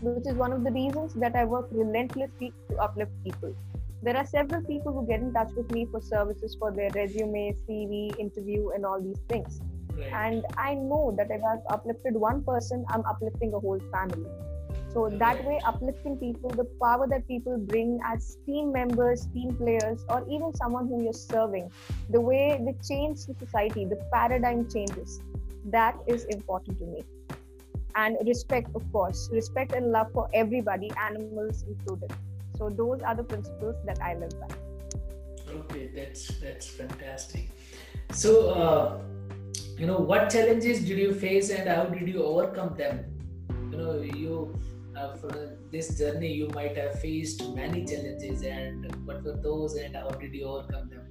which 0.00 0.26
is 0.26 0.34
one 0.34 0.52
of 0.52 0.64
the 0.64 0.70
reasons 0.70 1.14
that 1.14 1.36
I 1.36 1.44
work 1.44 1.68
relentlessly 1.70 2.52
to 2.70 2.76
uplift 2.78 3.12
people 3.24 3.54
there 4.02 4.16
are 4.16 4.26
several 4.26 4.62
people 4.62 4.92
who 4.92 5.06
get 5.06 5.20
in 5.20 5.32
touch 5.32 5.50
with 5.56 5.70
me 5.72 5.86
for 5.90 6.00
services 6.00 6.54
for 6.58 6.70
their 6.70 6.90
resume, 6.90 7.56
CV, 7.66 8.16
interview, 8.18 8.70
and 8.70 8.84
all 8.84 9.00
these 9.00 9.18
things. 9.28 9.60
Right. 9.96 10.12
And 10.12 10.44
I 10.56 10.74
know 10.74 11.14
that 11.16 11.28
if 11.30 11.42
I've 11.42 11.64
uplifted 11.70 12.14
one 12.14 12.44
person, 12.44 12.84
I'm 12.90 13.04
uplifting 13.06 13.54
a 13.54 13.60
whole 13.60 13.80
family. 13.90 14.30
So 14.92 15.10
that 15.18 15.44
way, 15.44 15.60
uplifting 15.66 16.16
people, 16.16 16.48
the 16.50 16.64
power 16.82 17.06
that 17.08 17.28
people 17.28 17.58
bring 17.58 18.00
as 18.04 18.38
team 18.46 18.72
members, 18.72 19.26
team 19.34 19.54
players, 19.54 20.04
or 20.08 20.24
even 20.30 20.54
someone 20.54 20.88
who 20.88 21.02
you're 21.02 21.12
serving, 21.12 21.70
the 22.10 22.20
way 22.20 22.58
they 22.64 22.74
change 22.88 23.26
the 23.26 23.34
society, 23.38 23.84
the 23.84 23.96
paradigm 24.12 24.68
changes. 24.70 25.20
That 25.66 25.96
is 26.06 26.24
important 26.26 26.78
to 26.78 26.86
me. 26.86 27.04
And 27.94 28.16
respect, 28.26 28.74
of 28.74 28.90
course, 28.92 29.28
respect 29.32 29.72
and 29.72 29.92
love 29.92 30.12
for 30.12 30.28
everybody, 30.32 30.90
animals 30.98 31.64
included. 31.68 32.12
So 32.56 32.70
those 32.70 33.02
are 33.02 33.14
the 33.14 33.24
principles 33.24 33.76
that 33.84 34.00
I 34.00 34.14
live 34.14 34.32
by. 34.40 34.48
Okay, 35.50 35.90
that's 35.94 36.28
that's 36.38 36.68
fantastic. 36.68 37.48
So, 38.12 38.50
uh, 38.50 38.98
you 39.78 39.86
know, 39.86 39.98
what 39.98 40.30
challenges 40.30 40.80
did 40.80 40.98
you 40.98 41.12
face 41.12 41.50
and 41.50 41.68
how 41.68 41.84
did 41.84 42.08
you 42.08 42.22
overcome 42.24 42.74
them? 42.76 43.04
You 43.70 43.76
know, 43.76 44.00
you 44.00 44.58
uh, 44.96 45.14
for 45.16 45.58
this 45.70 45.98
journey 45.98 46.32
you 46.32 46.48
might 46.54 46.76
have 46.76 46.98
faced 47.00 47.46
many 47.54 47.84
challenges, 47.84 48.42
and 48.42 48.86
what 49.04 49.22
were 49.22 49.36
those, 49.36 49.74
and 49.74 49.94
how 49.94 50.08
did 50.08 50.34
you 50.34 50.46
overcome 50.46 50.88
them? 50.88 51.02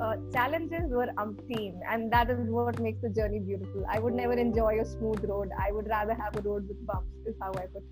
Uh, 0.00 0.16
challenges 0.32 0.90
were 0.90 1.08
umpteen, 1.18 1.78
and 1.86 2.10
that 2.10 2.30
is 2.30 2.38
what 2.48 2.78
makes 2.78 3.02
the 3.02 3.10
journey 3.10 3.38
beautiful. 3.38 3.84
I 3.86 3.98
would 3.98 4.14
never 4.14 4.32
enjoy 4.32 4.80
a 4.80 4.84
smooth 4.86 5.22
road. 5.24 5.50
I 5.58 5.72
would 5.72 5.88
rather 5.88 6.14
have 6.14 6.36
a 6.36 6.40
road 6.40 6.66
with 6.66 6.86
bumps. 6.86 7.08
Is 7.26 7.34
how 7.42 7.50
I 7.50 7.66
put. 7.66 7.84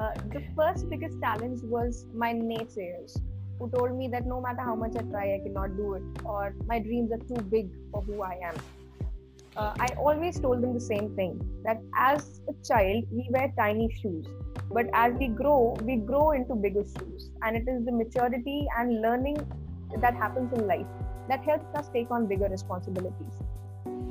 Uh. 0.00 0.14
The 0.32 0.44
first 0.56 0.88
biggest 0.88 1.20
challenge 1.20 1.60
was 1.64 2.06
my 2.14 2.32
naysayers 2.32 3.20
who 3.58 3.70
told 3.70 3.96
me 3.96 4.08
that 4.08 4.26
no 4.26 4.40
matter 4.40 4.60
how 4.60 4.74
much 4.74 4.92
I 4.96 5.02
try, 5.02 5.34
I 5.34 5.40
cannot 5.44 5.76
do 5.76 5.94
it, 5.94 6.02
or 6.24 6.54
my 6.66 6.78
dreams 6.78 7.12
are 7.12 7.18
too 7.18 7.42
big 7.50 7.70
for 7.90 8.02
who 8.02 8.22
I 8.22 8.38
am. 8.42 8.54
Uh, 9.56 9.74
I 9.78 9.86
always 9.98 10.40
told 10.40 10.62
them 10.62 10.72
the 10.72 10.80
same 10.80 11.14
thing 11.14 11.38
that 11.64 11.78
as 11.96 12.40
a 12.48 12.54
child, 12.66 13.04
we 13.10 13.28
wear 13.30 13.52
tiny 13.56 13.94
shoes, 14.00 14.26
but 14.70 14.86
as 14.94 15.12
we 15.14 15.28
grow, 15.28 15.76
we 15.82 15.96
grow 15.96 16.30
into 16.30 16.54
bigger 16.54 16.84
shoes. 16.84 17.30
And 17.42 17.56
it 17.56 17.68
is 17.68 17.84
the 17.84 17.92
maturity 17.92 18.66
and 18.78 19.02
learning 19.02 19.36
that 20.00 20.14
happens 20.14 20.52
in 20.58 20.66
life 20.66 20.86
that 21.28 21.44
helps 21.44 21.66
us 21.74 21.90
take 21.94 22.10
on 22.10 22.26
bigger 22.26 22.48
responsibilities. 22.48 23.34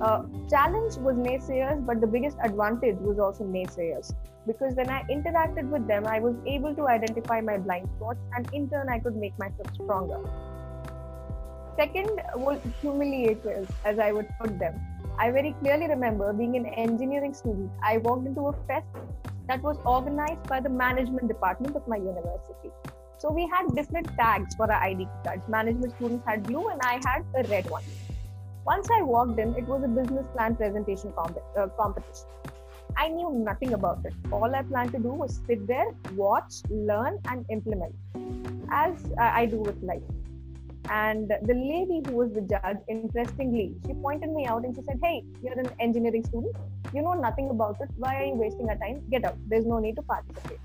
Uh, 0.01 0.23
challenge 0.49 0.97
was 0.97 1.15
naysayers, 1.15 1.85
but 1.85 2.01
the 2.01 2.07
biggest 2.07 2.37
advantage 2.43 2.97
was 2.99 3.19
also 3.19 3.43
naysayers 3.43 4.13
because 4.47 4.75
when 4.75 4.89
I 4.89 5.03
interacted 5.03 5.69
with 5.69 5.87
them, 5.87 6.07
I 6.07 6.19
was 6.19 6.35
able 6.45 6.73
to 6.75 6.87
identify 6.87 7.41
my 7.41 7.57
blind 7.57 7.87
spots 7.97 8.19
and 8.35 8.47
in 8.53 8.69
turn, 8.69 8.89
I 8.89 8.99
could 8.99 9.15
make 9.15 9.37
myself 9.37 9.73
stronger. 9.75 10.19
Second 11.77 12.21
was 12.35 12.59
humiliators, 12.83 13.69
as 13.85 13.99
I 13.99 14.11
would 14.11 14.27
put 14.39 14.57
them. 14.59 14.79
I 15.17 15.31
very 15.31 15.55
clearly 15.61 15.87
remember 15.87 16.33
being 16.33 16.55
an 16.57 16.65
engineering 16.65 17.33
student. 17.33 17.71
I 17.83 17.97
walked 17.97 18.25
into 18.25 18.47
a 18.47 18.53
fest 18.67 18.87
that 19.47 19.61
was 19.61 19.77
organized 19.85 20.43
by 20.47 20.59
the 20.59 20.69
management 20.69 21.27
department 21.27 21.75
of 21.75 21.87
my 21.87 21.97
university. 21.97 22.71
So 23.17 23.31
we 23.31 23.47
had 23.47 23.75
different 23.75 24.07
tags 24.17 24.55
for 24.55 24.71
our 24.71 24.81
ID 24.81 25.07
cards. 25.23 25.47
Management 25.47 25.93
students 25.95 26.25
had 26.25 26.43
blue, 26.43 26.69
and 26.69 26.81
I 26.81 26.99
had 27.05 27.23
a 27.35 27.47
red 27.47 27.69
one. 27.69 27.83
Once 28.65 28.87
I 28.91 29.01
walked 29.01 29.39
in, 29.39 29.55
it 29.55 29.67
was 29.67 29.83
a 29.83 29.87
business 29.87 30.25
plan 30.35 30.55
presentation 30.55 31.13
uh, 31.17 31.67
competition. 31.79 32.27
I 32.97 33.07
knew 33.07 33.31
nothing 33.31 33.73
about 33.73 34.05
it. 34.05 34.13
All 34.31 34.53
I 34.53 34.61
planned 34.63 34.91
to 34.91 34.99
do 34.99 35.09
was 35.09 35.41
sit 35.47 35.65
there, 35.65 35.91
watch, 36.15 36.53
learn, 36.69 37.19
and 37.29 37.45
implement, 37.49 37.95
as 38.69 38.93
I 39.17 39.45
do 39.45 39.57
with 39.57 39.81
life. 39.81 40.03
And 40.89 41.29
the 41.29 41.53
lady 41.53 42.01
who 42.05 42.17
was 42.17 42.33
the 42.33 42.41
judge, 42.41 42.77
interestingly, 42.87 43.75
she 43.85 43.93
pointed 43.93 44.29
me 44.31 44.45
out 44.45 44.65
and 44.65 44.75
she 44.75 44.81
said, 44.83 44.99
Hey, 45.01 45.23
you're 45.41 45.57
an 45.57 45.69
engineering 45.79 46.25
student. 46.25 46.55
You 46.93 47.01
know 47.01 47.13
nothing 47.13 47.49
about 47.49 47.77
it. 47.79 47.89
Why 47.97 48.15
are 48.15 48.25
you 48.25 48.35
wasting 48.35 48.69
our 48.69 48.77
time? 48.77 49.01
Get 49.09 49.23
out. 49.23 49.37
There's 49.47 49.65
no 49.65 49.79
need 49.79 49.95
to 49.95 50.01
participate. 50.01 50.59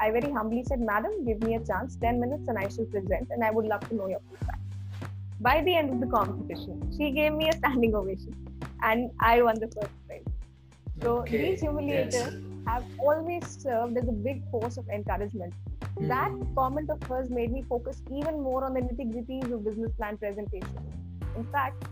I 0.00 0.10
very 0.10 0.30
humbly 0.30 0.64
said, 0.64 0.80
Madam, 0.80 1.24
give 1.24 1.42
me 1.42 1.56
a 1.56 1.60
chance, 1.60 1.96
10 1.96 2.20
minutes, 2.20 2.46
and 2.46 2.58
I 2.58 2.68
shall 2.68 2.84
present, 2.84 3.28
and 3.30 3.42
I 3.42 3.50
would 3.50 3.64
love 3.64 3.88
to 3.88 3.94
know 3.94 4.08
your 4.08 4.20
feedback. 4.30 4.57
By 5.40 5.62
the 5.62 5.74
end 5.76 5.90
of 5.90 6.00
the 6.00 6.06
competition, 6.06 6.92
she 6.96 7.12
gave 7.12 7.32
me 7.32 7.48
a 7.48 7.52
standing 7.52 7.94
ovation, 7.94 8.34
and 8.82 9.10
I 9.20 9.40
won 9.40 9.54
the 9.60 9.68
first 9.68 9.92
prize. 10.06 10.24
So 11.00 11.18
okay. 11.18 11.38
these 11.38 11.62
humilators 11.62 12.42
have 12.66 12.84
always 12.98 13.46
served 13.46 13.96
as 13.96 14.08
a 14.08 14.12
big 14.12 14.42
force 14.50 14.76
of 14.78 14.88
encouragement. 14.88 15.54
Mm. 15.96 16.08
That 16.08 16.32
comment 16.56 16.90
of 16.90 17.00
hers 17.04 17.30
made 17.30 17.52
me 17.52 17.62
focus 17.68 18.02
even 18.10 18.42
more 18.42 18.64
on 18.64 18.74
the 18.74 18.80
nitty 18.80 19.12
gritties 19.12 19.52
of 19.52 19.64
business 19.64 19.92
plan 19.92 20.18
presentation. 20.18 20.76
In 21.36 21.44
fact, 21.52 21.84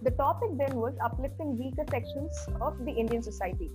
the 0.00 0.10
topic 0.12 0.56
then 0.56 0.76
was 0.76 0.94
uplifting 1.02 1.58
weaker 1.58 1.84
sections 1.90 2.34
of 2.62 2.82
the 2.86 2.92
Indian 2.92 3.22
society. 3.22 3.70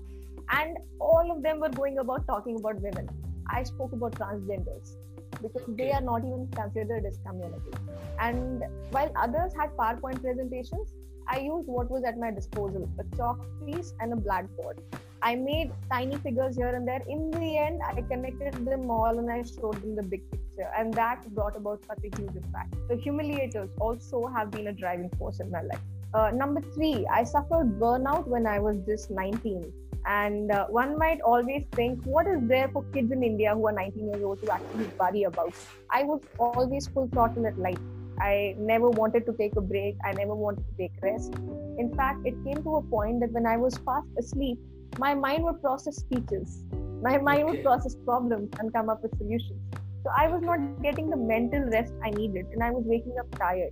And 0.52 0.78
all 1.00 1.32
of 1.32 1.44
them 1.44 1.60
were 1.60 1.70
going 1.70 2.00
about 2.00 2.26
talking 2.26 2.56
about 2.60 2.82
women. 2.82 3.08
I 3.50 3.64
spoke 3.64 3.94
about 3.94 4.14
transgenders 4.14 4.96
because 5.42 5.64
they 5.70 5.92
are 5.92 6.02
not 6.02 6.20
even 6.26 6.48
considered 6.52 7.06
as 7.06 7.20
community. 7.26 7.72
And 8.20 8.64
while 8.92 9.12
others 9.16 9.54
had 9.54 9.76
PowerPoint 9.78 10.22
presentations, 10.22 10.94
I 11.28 11.40
used 11.40 11.68
what 11.68 11.92
was 11.92 12.04
at 12.04 12.18
my 12.18 12.32
disposal 12.32 12.90
a 13.00 13.16
chalk 13.16 13.40
piece 13.66 13.94
and 14.00 14.14
a 14.14 14.16
blackboard. 14.16 14.82
I 15.22 15.36
made 15.36 15.72
tiny 15.92 16.16
figures 16.18 16.56
here 16.56 16.74
and 16.76 16.88
there. 16.88 17.04
In 17.08 17.30
the 17.30 17.58
end, 17.58 17.82
I 17.86 18.02
connected 18.02 18.66
them 18.66 18.90
all 18.90 19.20
and 19.20 19.30
I 19.30 19.44
showed 19.44 19.82
them 19.82 19.96
the 19.96 20.04
big 20.04 20.30
picture, 20.32 20.70
and 20.78 20.94
that 20.94 21.30
brought 21.36 21.58
about 21.58 21.84
such 21.86 22.00
a 22.00 22.18
huge 22.18 22.36
impact. 22.36 22.74
The 22.88 22.96
humiliators 22.96 23.70
also 23.80 24.28
have 24.28 24.50
been 24.52 24.68
a 24.68 24.74
driving 24.74 25.10
force 25.20 25.40
in 25.40 25.52
my 25.52 25.62
life. 25.62 25.82
Uh, 26.14 26.32
number 26.34 26.62
three, 26.74 27.06
I 27.12 27.24
suffered 27.24 27.80
burnout 27.80 28.28
when 28.28 28.48
I 28.48 28.60
was 28.60 28.78
just 28.88 29.12
19. 29.12 29.72
And 30.06 30.52
uh, 30.52 30.66
one 30.68 30.98
might 30.98 31.22
always 31.22 31.64
think, 31.74 32.04
what 32.04 32.28
is 32.28 32.40
there 32.44 32.70
for 32.70 32.84
kids 32.94 33.12
in 33.12 33.24
India 33.24 33.54
who 33.54 33.68
are 33.68 33.72
19 33.72 34.08
years 34.08 34.24
old 34.24 34.42
to 34.44 34.52
actually 34.52 34.90
worry 35.00 35.24
about? 35.24 35.54
I 35.92 36.04
was 36.04 36.22
always 36.40 36.88
full 36.88 37.10
throttle 37.12 37.46
at 37.46 37.58
life. 37.58 37.80
I 38.20 38.56
never 38.58 38.90
wanted 38.90 39.26
to 39.28 39.34
take 39.34 39.56
a 39.56 39.62
break. 39.62 39.96
I 40.04 40.12
never 40.14 40.36
wanted 40.36 40.66
to 40.70 40.78
take 40.78 40.92
rest. 41.02 41.34
In 41.78 41.94
fact, 41.96 42.26
it 42.26 42.36
came 42.44 42.62
to 42.64 42.76
a 42.78 42.82
point 42.82 43.22
that 43.22 43.32
when 43.32 43.46
I 43.46 43.58
was 43.58 43.78
fast 43.78 44.08
asleep, 44.18 44.58
my 44.98 45.14
mind 45.14 45.44
would 45.44 45.62
process 45.62 45.98
speeches. 45.98 46.64
My 47.02 47.18
mind 47.18 47.46
would 47.46 47.64
process 47.64 47.96
problems 48.06 48.50
and 48.60 48.74
come 48.74 48.90
up 48.90 49.02
with 49.04 49.18
solutions. 49.18 49.62
So 50.04 50.10
I 50.18 50.28
was 50.28 50.42
not 50.42 50.60
getting 50.82 51.10
the 51.10 51.18
mental 51.18 51.62
rest 51.62 51.94
I 52.04 52.10
needed, 52.10 52.48
and 52.52 52.64
I 52.64 52.72
was 52.72 52.84
waking 52.86 53.16
up 53.20 53.30
tired. 53.38 53.72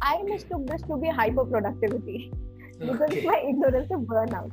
I 0.00 0.22
mistook 0.22 0.66
this 0.66 0.82
to 0.82 0.96
be 0.96 1.08
hyper 1.08 1.44
productivity 1.44 2.32
because 2.78 3.10
okay. 3.10 3.24
my 3.24 3.42
ignorance 3.48 3.90
of 3.90 4.00
burnout 4.00 4.52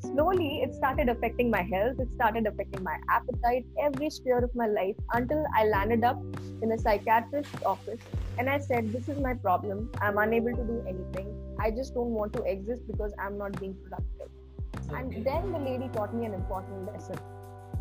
slowly 0.00 0.62
it 0.62 0.74
started 0.74 1.08
affecting 1.08 1.50
my 1.50 1.62
health. 1.62 1.98
It 1.98 2.12
started 2.14 2.46
affecting 2.46 2.82
my 2.82 2.96
appetite. 3.08 3.66
Every 3.82 4.10
sphere 4.10 4.38
of 4.38 4.54
my 4.54 4.66
life 4.66 4.96
until 5.12 5.44
i 5.56 5.64
landed 5.64 6.04
up 6.04 6.22
in 6.62 6.72
a 6.72 6.78
psychiatrist's 6.78 7.62
office 7.64 8.00
and 8.38 8.48
i 8.50 8.58
said 8.58 8.92
this 8.92 9.08
is 9.08 9.18
my 9.18 9.34
problem. 9.34 9.90
I'm 10.00 10.18
unable 10.18 10.54
to 10.56 10.64
do 10.64 10.84
anything. 10.86 11.28
I 11.58 11.70
just 11.70 11.94
don't 11.94 12.14
want 12.20 12.32
to 12.34 12.42
exist 12.42 12.86
because 12.86 13.12
i'm 13.18 13.36
not 13.38 13.60
being 13.60 13.76
productive. 13.82 14.30
And 14.90 15.24
then 15.24 15.52
the 15.52 15.58
lady 15.58 15.88
taught 15.88 16.14
me 16.14 16.26
an 16.26 16.34
important 16.34 16.92
lesson 16.92 17.18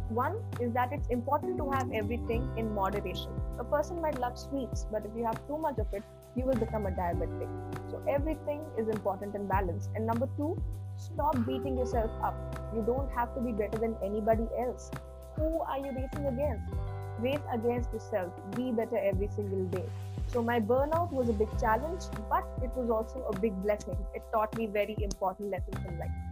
one 0.09 0.35
is 0.59 0.73
that 0.73 0.91
it's 0.91 1.07
important 1.09 1.57
to 1.57 1.69
have 1.71 1.91
everything 1.93 2.49
in 2.57 2.73
moderation 2.73 3.31
a 3.59 3.63
person 3.63 4.01
might 4.01 4.19
love 4.19 4.37
sweets 4.37 4.85
but 4.91 5.05
if 5.05 5.11
you 5.15 5.23
have 5.23 5.39
too 5.47 5.57
much 5.57 5.77
of 5.77 5.87
it 5.93 6.03
you 6.35 6.45
will 6.45 6.59
become 6.65 6.85
a 6.85 6.91
diabetic 6.91 7.49
so 7.91 8.01
everything 8.07 8.61
is 8.77 8.87
important 8.87 9.35
and 9.35 9.47
balanced 9.47 9.89
and 9.95 10.05
number 10.05 10.29
two 10.37 10.55
Stop 10.99 11.33
beating 11.47 11.77
yourself 11.77 12.11
up. 12.21 12.35
You 12.75 12.83
don't 12.85 13.09
have 13.11 13.33
to 13.33 13.39
be 13.39 13.53
better 13.53 13.77
than 13.77 13.95
anybody 14.03 14.45
else. 14.59 14.91
Who 15.37 15.61
are 15.61 15.77
you 15.77 15.93
racing 15.95 16.27
against? 16.27 16.73
Race 17.19 17.45
against 17.53 17.93
yourself. 17.93 18.33
Be 18.55 18.71
better 18.71 18.97
every 18.97 19.29
single 19.29 19.63
day. 19.67 19.85
So, 20.27 20.43
my 20.43 20.59
burnout 20.59 21.11
was 21.11 21.29
a 21.29 21.33
big 21.33 21.47
challenge, 21.57 22.03
but 22.29 22.45
it 22.61 22.71
was 22.75 22.89
also 22.89 23.25
a 23.33 23.39
big 23.39 23.55
blessing. 23.63 23.97
It 24.13 24.23
taught 24.33 24.55
me 24.57 24.67
very 24.67 24.97
important 25.01 25.51
lessons 25.51 25.77
in 25.87 25.97
life. 25.97 26.28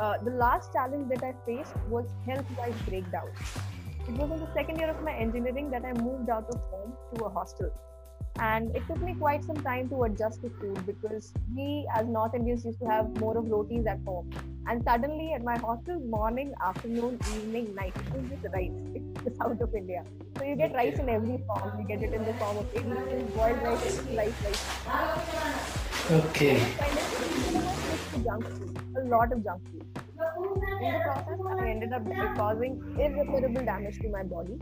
Uh, 0.00 0.14
the 0.24 0.30
last 0.30 0.72
challenge 0.72 1.08
that 1.10 1.22
I 1.22 1.34
faced 1.46 1.74
was 1.88 2.06
health 2.26 2.46
wise 2.58 2.74
breakdown. 2.88 3.30
It 4.08 4.14
was 4.14 4.30
in 4.30 4.40
the 4.40 4.52
second 4.54 4.78
year 4.78 4.90
of 4.90 5.02
my 5.02 5.12
engineering 5.12 5.70
that 5.70 5.84
I 5.84 5.92
moved 5.92 6.28
out 6.30 6.48
of 6.48 6.60
home 6.70 6.92
to 7.14 7.24
a 7.24 7.28
hostel. 7.28 7.70
And 8.36 8.74
it 8.74 8.82
took 8.88 9.00
me 9.02 9.14
quite 9.14 9.44
some 9.44 9.56
time 9.56 9.90
to 9.90 10.04
adjust 10.04 10.40
to 10.42 10.48
food 10.58 10.86
because 10.86 11.34
we 11.54 11.86
as 11.94 12.06
north 12.06 12.34
indians 12.34 12.64
used 12.64 12.80
to 12.80 12.86
have 12.86 13.20
more 13.20 13.36
of 13.36 13.46
rotis 13.50 13.86
at 13.86 14.00
home. 14.06 14.30
And 14.66 14.82
suddenly 14.82 15.34
at 15.34 15.44
my 15.44 15.58
hostel 15.58 16.00
morning 16.00 16.54
afternoon 16.64 17.18
evening 17.36 17.74
night 17.74 17.94
it 17.94 18.14
was 18.14 18.30
just 18.30 18.46
rice. 18.54 18.70
It's 18.94 19.22
the 19.24 19.34
south 19.36 19.60
of 19.60 19.74
india. 19.74 20.02
So 20.38 20.44
you 20.44 20.56
get 20.56 20.72
rice 20.72 20.98
in 20.98 21.10
every 21.10 21.44
form. 21.46 21.78
You 21.78 21.86
get 21.86 22.02
it 22.02 22.14
in 22.14 22.24
the 22.24 22.32
form 22.34 22.56
of 22.56 22.74
idli 22.74 23.34
boiled 23.36 23.62
rice 23.62 24.00
sliced 24.00 24.44
rice. 24.44 24.64
Okay 26.10 27.80
junk 28.00 28.46
food 28.58 28.72
a 29.00 29.04
lot 29.14 29.32
of 29.32 29.42
junk 29.44 29.62
food 29.70 29.84
in 30.80 30.92
the 30.92 31.00
process 31.06 31.40
i 31.60 31.68
ended 31.70 31.92
up 31.96 32.02
causing 32.36 32.74
irreparable 33.04 33.64
damage 33.70 33.98
to 34.02 34.08
my 34.10 34.22
body 34.24 34.58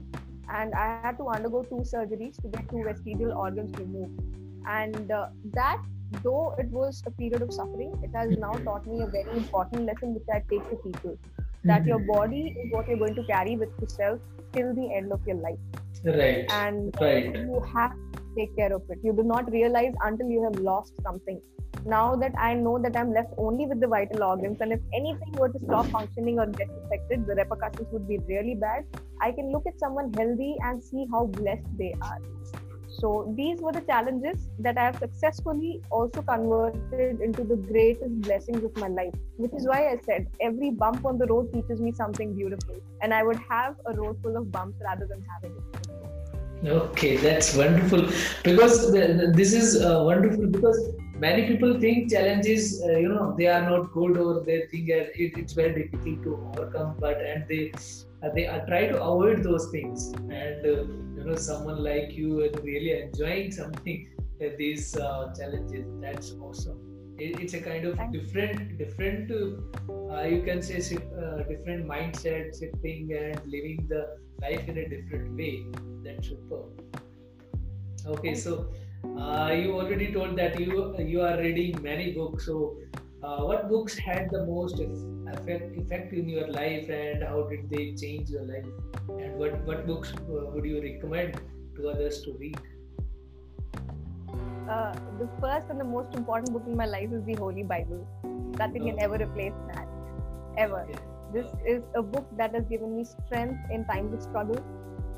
and 0.52 0.74
I 0.74 0.86
had 0.88 1.16
to 1.18 1.28
undergo 1.28 1.62
two 1.68 1.70
surgeries 1.76 2.26
to 2.42 2.48
get 2.48 2.54
two 2.70 2.72
vestigial 2.74 3.32
organs 3.32 3.72
removed. 3.78 4.12
And 4.66 5.10
uh, 5.10 5.26
that 5.54 5.78
though 6.22 6.54
it 6.58 6.68
was 6.70 7.02
a 7.06 7.10
period 7.12 7.42
of 7.42 7.52
suffering, 7.52 7.94
it 8.02 8.10
has 8.14 8.36
now 8.36 8.58
Mm-hmm. 8.58 8.64
taught 8.64 8.86
me 8.86 9.02
a 9.02 9.06
very 9.08 9.36
important 9.36 9.86
lesson 9.86 10.14
which 10.14 10.24
I 10.32 10.40
take 10.50 10.68
to 10.70 10.76
people 10.84 11.16
that 11.64 11.86
your 11.86 11.98
Mhm. 11.98 12.06
body 12.06 12.54
is 12.62 12.70
what 12.70 12.86
you're 12.88 12.98
going 12.98 13.14
to 13.16 13.24
carry 13.24 13.56
with 13.56 13.70
yourself 13.80 14.20
till 14.54 14.74
the 14.74 14.92
end 14.96 15.12
of 15.12 15.20
your 15.26 15.36
life. 15.36 15.60
Right. 16.04 16.48
And 16.50 16.92
Right. 17.00 17.34
you 17.34 17.60
have 17.74 17.92
to 17.92 18.19
take 18.36 18.56
care 18.56 18.72
of 18.74 18.82
it. 18.88 18.98
You 19.02 19.12
do 19.12 19.22
not 19.22 19.50
realize 19.50 19.92
until 20.02 20.28
you 20.28 20.42
have 20.44 20.56
lost 20.60 20.94
something. 21.02 21.40
Now 21.86 22.14
that 22.16 22.32
I 22.36 22.54
know 22.54 22.78
that 22.78 22.96
I'm 22.96 23.12
left 23.12 23.32
only 23.38 23.66
with 23.66 23.80
the 23.80 23.86
vital 23.86 24.22
organs, 24.22 24.60
and 24.60 24.72
if 24.72 24.80
anything 24.92 25.32
were 25.32 25.48
to 25.48 25.58
stop 25.64 25.86
functioning 25.86 26.38
or 26.38 26.46
get 26.46 26.68
affected, 26.84 27.26
the 27.26 27.34
repercussions 27.34 27.88
would 27.92 28.06
be 28.06 28.18
really 28.28 28.54
bad. 28.54 28.84
I 29.20 29.32
can 29.32 29.50
look 29.50 29.66
at 29.66 29.78
someone 29.78 30.12
healthy 30.12 30.56
and 30.62 30.82
see 30.82 31.06
how 31.10 31.26
blessed 31.26 31.78
they 31.78 31.94
are. 32.02 32.18
So 32.88 33.32
these 33.36 33.60
were 33.60 33.72
the 33.72 33.80
challenges 33.82 34.48
that 34.58 34.76
I 34.76 34.86
have 34.86 34.98
successfully 34.98 35.80
also 35.90 36.22
converted 36.22 37.20
into 37.20 37.44
the 37.44 37.56
greatest 37.56 38.20
blessings 38.22 38.62
of 38.62 38.76
my 38.76 38.88
life. 38.88 39.14
Which 39.36 39.52
is 39.54 39.66
why 39.66 39.88
I 39.90 39.96
said 40.04 40.26
every 40.40 40.70
bump 40.70 41.06
on 41.06 41.16
the 41.16 41.26
road 41.26 41.52
teaches 41.52 41.80
me 41.80 41.92
something 41.92 42.34
beautiful, 42.34 42.76
and 43.00 43.14
I 43.14 43.22
would 43.22 43.38
have 43.48 43.76
a 43.86 43.94
road 43.94 44.18
full 44.22 44.36
of 44.36 44.50
bumps 44.52 44.76
rather 44.84 45.06
than 45.06 45.24
having 45.34 45.56
it. 45.56 45.89
Okay, 46.62 47.16
that's 47.16 47.56
wonderful 47.56 48.06
because 48.44 48.92
this 48.92 49.54
is 49.54 49.82
uh, 49.82 50.02
wonderful 50.04 50.46
because 50.46 50.90
many 51.18 51.46
people 51.46 51.80
think 51.80 52.10
challenges, 52.10 52.82
uh, 52.84 52.98
you 52.98 53.08
know, 53.08 53.34
they 53.38 53.46
are 53.46 53.62
not 53.62 53.92
good 53.92 54.18
or 54.18 54.40
they 54.40 54.66
think 54.70 54.90
it, 54.90 55.10
it's 55.14 55.54
very 55.54 55.88
difficult 55.88 56.22
to 56.22 56.52
overcome, 56.52 56.96
but 56.98 57.18
and 57.18 57.48
they 57.48 57.72
uh, 58.22 58.28
they 58.34 58.44
try 58.68 58.86
to 58.88 59.02
avoid 59.02 59.42
those 59.42 59.70
things. 59.70 60.12
And 60.12 60.66
uh, 60.66 60.84
you 61.16 61.24
know, 61.24 61.36
someone 61.36 61.82
like 61.82 62.12
you 62.12 62.42
is 62.42 62.54
really 62.62 62.92
enjoying 63.00 63.52
something 63.52 64.08
uh, 64.42 64.48
these 64.58 64.96
uh, 64.98 65.32
challenges. 65.34 65.86
That's 66.02 66.32
awesome. 66.42 66.89
It, 67.20 67.38
it's 67.38 67.54
a 67.54 67.60
kind 67.60 67.84
of 67.84 67.98
different, 68.12 68.78
different. 68.78 69.30
Uh, 69.30 70.22
you 70.22 70.42
can 70.42 70.62
say 70.62 70.78
uh, 70.96 71.42
different 71.48 71.86
mindset 71.86 72.58
shifting 72.58 73.12
and 73.12 73.40
living 73.44 73.86
the 73.88 74.16
life 74.40 74.66
in 74.68 74.78
a 74.78 74.88
different 74.88 75.36
way. 75.36 75.66
That's 76.02 76.28
super. 76.28 76.62
Okay, 78.06 78.34
so 78.34 78.72
uh, 79.18 79.52
you 79.54 79.78
already 79.78 80.12
told 80.12 80.38
that 80.38 80.58
you 80.58 80.96
you 80.98 81.20
are 81.20 81.36
reading 81.36 81.82
many 81.82 82.12
books. 82.12 82.46
So, 82.46 82.78
uh, 83.22 83.42
what 83.50 83.68
books 83.68 83.98
had 83.98 84.30
the 84.30 84.46
most 84.46 84.80
effect 84.80 85.78
effect 85.84 86.14
in 86.14 86.28
your 86.36 86.48
life, 86.48 86.88
and 86.88 87.22
how 87.22 87.42
did 87.52 87.68
they 87.68 87.84
change 88.02 88.30
your 88.30 88.46
life? 88.54 88.72
And 89.08 89.38
what 89.44 89.62
what 89.70 89.86
books 89.86 90.14
uh, 90.18 90.44
would 90.54 90.64
you 90.64 90.82
recommend 90.90 91.40
to 91.76 91.90
others 91.90 92.22
to 92.22 92.36
read? 92.44 92.60
Uh, 94.70 94.92
the 95.18 95.28
first 95.40 95.68
and 95.68 95.80
the 95.80 95.84
most 95.84 96.14
important 96.14 96.52
book 96.52 96.62
in 96.66 96.76
my 96.76 96.86
life 96.86 97.12
is 97.12 97.24
the 97.24 97.34
Holy 97.34 97.62
Bible. 97.62 98.06
Nothing 98.58 98.86
can 98.86 99.00
ever 99.00 99.16
replace 99.16 99.52
that. 99.74 99.86
Ever. 100.56 100.86
This 101.32 101.46
is 101.66 101.82
a 101.94 102.02
book 102.02 102.26
that 102.36 102.54
has 102.54 102.64
given 102.66 102.96
me 102.96 103.04
strength 103.04 103.58
in 103.70 103.84
times 103.84 104.14
of 104.14 104.22
struggle. 104.22 104.62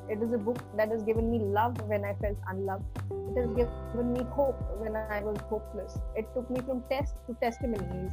It 0.08 0.22
is 0.22 0.32
a 0.32 0.38
book 0.38 0.58
that 0.76 0.90
has 0.90 1.02
given 1.02 1.30
me 1.30 1.38
love 1.38 1.80
when 1.88 2.04
I 2.04 2.14
felt 2.14 2.36
unloved. 2.48 2.84
It 3.10 3.36
has 3.36 3.54
given 3.56 4.12
me 4.12 4.24
hope 4.30 4.60
when 4.78 4.96
I 4.96 5.20
was 5.22 5.36
hopeless. 5.48 5.98
It 6.16 6.26
took 6.34 6.50
me 6.50 6.60
from 6.60 6.82
test 6.90 7.14
to 7.26 7.36
testimonies. 7.42 8.12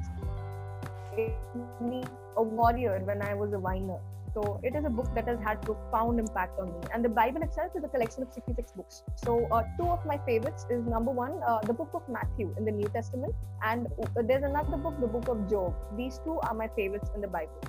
It 1.17 1.33
made 1.55 1.89
me 1.89 2.03
a 2.37 2.43
warrior 2.43 2.99
when 3.03 3.21
I 3.21 3.33
was 3.33 3.53
a 3.53 3.59
whiner. 3.59 3.99
So 4.33 4.59
it 4.63 4.75
is 4.75 4.85
a 4.85 4.89
book 4.89 5.13
that 5.15 5.27
has 5.27 5.39
had 5.39 5.61
profound 5.61 6.19
impact 6.19 6.59
on 6.59 6.67
me. 6.67 6.79
And 6.93 7.03
the 7.03 7.09
Bible 7.09 7.41
itself 7.41 7.71
is 7.75 7.83
a 7.83 7.87
collection 7.87 8.23
of 8.23 8.33
66 8.33 8.71
books. 8.73 9.03
So 9.15 9.47
uh, 9.51 9.63
two 9.77 9.87
of 9.87 10.05
my 10.05 10.17
favorites 10.25 10.65
is 10.69 10.85
number 10.85 11.11
one, 11.11 11.39
uh, 11.47 11.59
the 11.61 11.73
book 11.73 11.89
of 11.93 12.03
Matthew 12.09 12.53
in 12.57 12.65
the 12.65 12.71
New 12.71 12.87
Testament, 12.89 13.33
and 13.63 13.87
uh, 13.87 14.21
there's 14.21 14.43
another 14.43 14.77
book, 14.77 14.99
the 14.99 15.07
book 15.07 15.27
of 15.27 15.49
Job. 15.49 15.73
These 15.97 16.19
two 16.23 16.39
are 16.43 16.53
my 16.53 16.67
favorites 16.75 17.09
in 17.15 17.21
the 17.21 17.27
Bible. 17.27 17.59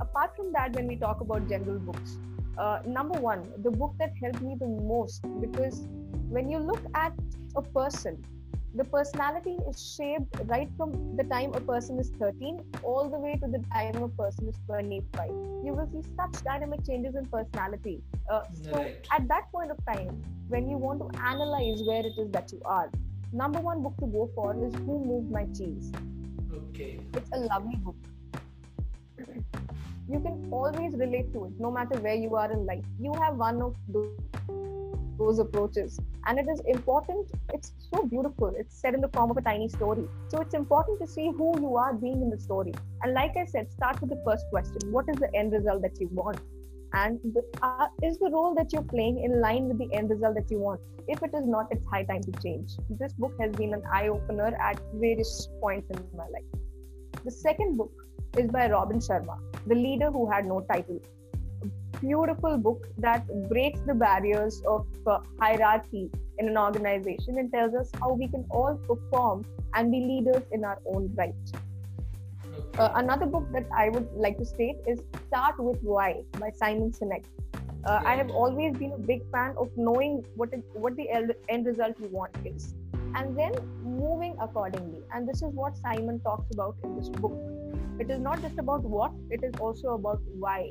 Apart 0.00 0.36
from 0.36 0.52
that, 0.52 0.74
when 0.74 0.86
we 0.86 0.96
talk 0.96 1.20
about 1.20 1.48
general 1.48 1.78
books, 1.78 2.18
uh, 2.58 2.80
number 2.86 3.18
one, 3.18 3.42
the 3.62 3.70
book 3.70 3.94
that 3.98 4.12
helped 4.22 4.42
me 4.42 4.56
the 4.58 4.66
most 4.66 5.24
because 5.40 5.86
when 6.28 6.50
you 6.50 6.58
look 6.58 6.82
at 6.94 7.12
a 7.56 7.62
person, 7.62 8.22
the 8.74 8.84
personality 8.84 9.56
is 9.68 9.78
shaped 9.96 10.34
right 10.46 10.68
from 10.76 10.92
the 11.16 11.24
time 11.24 11.52
a 11.54 11.60
person 11.60 11.98
is 11.98 12.10
13 12.20 12.58
all 12.82 13.08
the 13.10 13.18
way 13.18 13.34
to 13.42 13.48
the 13.54 13.62
time 13.74 14.02
a 14.02 14.08
person 14.22 14.48
is 14.48 14.58
25 14.66 15.30
you 15.62 15.74
will 15.74 15.88
see 15.92 16.02
such 16.18 16.42
dynamic 16.44 16.80
changes 16.86 17.14
in 17.16 17.26
personality. 17.26 18.02
Uh, 18.30 18.42
so 18.52 18.82
Right. 18.82 19.06
at 19.12 19.26
that 19.28 19.44
point 19.52 19.70
of 19.70 19.78
time 19.86 20.22
when 20.48 20.68
you 20.68 20.78
want 20.78 21.00
to 21.00 21.08
analyze 21.26 21.82
where 21.84 22.04
it 22.06 22.14
is 22.18 22.30
that 22.32 22.50
you 22.52 22.60
are 22.64 22.90
number 23.32 23.60
one 23.60 23.82
book 23.82 23.94
to 24.00 24.06
go 24.06 24.30
for 24.34 24.52
is 24.66 24.74
who 24.86 25.04
moved 25.04 25.30
my 25.30 25.44
cheese. 25.56 25.92
Okay. 26.52 27.00
it's 27.16 27.30
a 27.34 27.38
lovely 27.40 27.76
book. 27.84 27.96
You 30.08 30.20
can 30.20 30.38
always 30.50 30.94
relate 30.98 31.32
to 31.34 31.46
it 31.46 31.52
no 31.58 31.70
matter 31.70 31.96
where 32.00 32.14
you 32.14 32.34
are 32.36 32.50
in 32.52 32.66
life. 32.66 32.84
You 32.98 33.14
have 33.22 33.36
one 33.36 33.62
of 33.62 33.74
those, 33.88 34.14
those 35.20 35.38
approaches. 35.38 36.00
And 36.26 36.38
it 36.38 36.46
is 36.52 36.60
important 36.66 37.30
it's 37.52 37.72
so 37.92 38.02
beautiful. 38.04 38.52
It's 38.56 38.80
said 38.80 38.94
in 38.94 39.00
the 39.00 39.08
form 39.08 39.30
of 39.30 39.36
a 39.36 39.42
tiny 39.42 39.68
story. 39.68 40.04
So 40.28 40.40
it's 40.40 40.54
important 40.54 41.00
to 41.00 41.06
see 41.06 41.30
who 41.36 41.52
you 41.60 41.76
are 41.76 41.92
being 41.94 42.22
in 42.22 42.30
the 42.30 42.40
story. 42.40 42.72
And 43.02 43.14
like 43.14 43.36
i 43.36 43.44
said 43.44 43.70
start 43.72 44.00
with 44.00 44.10
the 44.10 44.22
first 44.26 44.44
question. 44.50 44.92
What 44.96 45.06
is 45.08 45.16
the 45.16 45.30
end 45.34 45.52
result 45.52 45.82
that 45.82 46.00
you 46.00 46.08
want? 46.12 46.40
And 46.92 47.20
the, 47.34 47.42
uh, 47.62 47.86
is 48.02 48.18
the 48.18 48.30
role 48.32 48.54
that 48.56 48.72
you're 48.72 48.88
playing 48.94 49.22
in 49.22 49.40
line 49.40 49.68
with 49.68 49.78
the 49.78 49.92
end 49.96 50.10
result 50.10 50.34
that 50.34 50.50
you 50.50 50.58
want? 50.58 50.80
If 51.06 51.22
it 51.22 51.32
is 51.34 51.46
not 51.46 51.68
it's 51.70 51.86
high 51.86 52.02
time 52.04 52.22
to 52.22 52.32
change. 52.42 52.72
This 52.88 53.12
book 53.12 53.32
has 53.40 53.52
been 53.52 53.74
an 53.74 53.82
eye 53.92 54.08
opener 54.08 54.56
at 54.70 54.80
various 54.94 55.48
points 55.60 55.88
in 55.90 56.04
my 56.16 56.28
life. 56.36 57.24
The 57.24 57.30
second 57.30 57.76
book 57.76 57.92
is 58.36 58.50
by 58.50 58.68
Robin 58.70 58.98
Sharma, 58.98 59.38
the 59.66 59.74
leader 59.74 60.10
who 60.10 60.30
had 60.30 60.46
no 60.46 60.60
title. 60.72 61.00
A 61.62 61.98
beautiful 61.98 62.56
book 62.58 62.86
that 62.98 63.26
breaks 63.48 63.80
the 63.80 63.94
barriers 63.94 64.62
of 64.66 64.86
uh, 65.06 65.18
hierarchy 65.38 66.10
in 66.38 66.48
an 66.48 66.56
organization 66.56 67.38
and 67.38 67.52
tells 67.52 67.74
us 67.74 67.90
how 68.00 68.12
we 68.14 68.28
can 68.28 68.46
all 68.50 68.76
perform 68.86 69.44
and 69.74 69.90
be 69.90 70.00
leaders 70.00 70.42
in 70.52 70.64
our 70.64 70.78
own 70.86 71.12
right. 71.16 71.34
Uh, 72.78 72.90
another 72.94 73.26
book 73.26 73.46
that 73.52 73.66
I 73.76 73.88
would 73.90 74.08
like 74.14 74.38
to 74.38 74.44
state 74.44 74.76
is 74.86 75.02
Start 75.26 75.58
with 75.58 75.82
Why 75.82 76.22
by 76.38 76.50
Simon 76.50 76.92
Sinek. 76.92 77.24
Uh, 77.84 78.00
I 78.04 78.14
have 78.14 78.30
always 78.30 78.76
been 78.76 78.92
a 78.92 78.98
big 78.98 79.22
fan 79.30 79.54
of 79.56 79.70
knowing 79.76 80.24
what 80.36 80.52
it, 80.52 80.64
what 80.74 80.96
the 80.96 81.08
end 81.10 81.66
result 81.66 81.96
you 81.98 82.08
want 82.08 82.34
is, 82.44 82.74
and 83.14 83.36
then 83.38 83.52
moving 83.82 84.36
accordingly. 84.40 85.00
And 85.14 85.28
this 85.28 85.42
is 85.42 85.52
what 85.54 85.76
Simon 85.76 86.20
talks 86.20 86.52
about 86.52 86.76
in 86.84 86.96
this 86.96 87.08
book. 87.08 87.32
It 87.98 88.10
is 88.10 88.20
not 88.20 88.40
just 88.42 88.58
about 88.58 88.82
what; 88.82 89.12
it 89.30 89.42
is 89.42 89.54
also 89.58 89.94
about 89.94 90.20
why. 90.38 90.70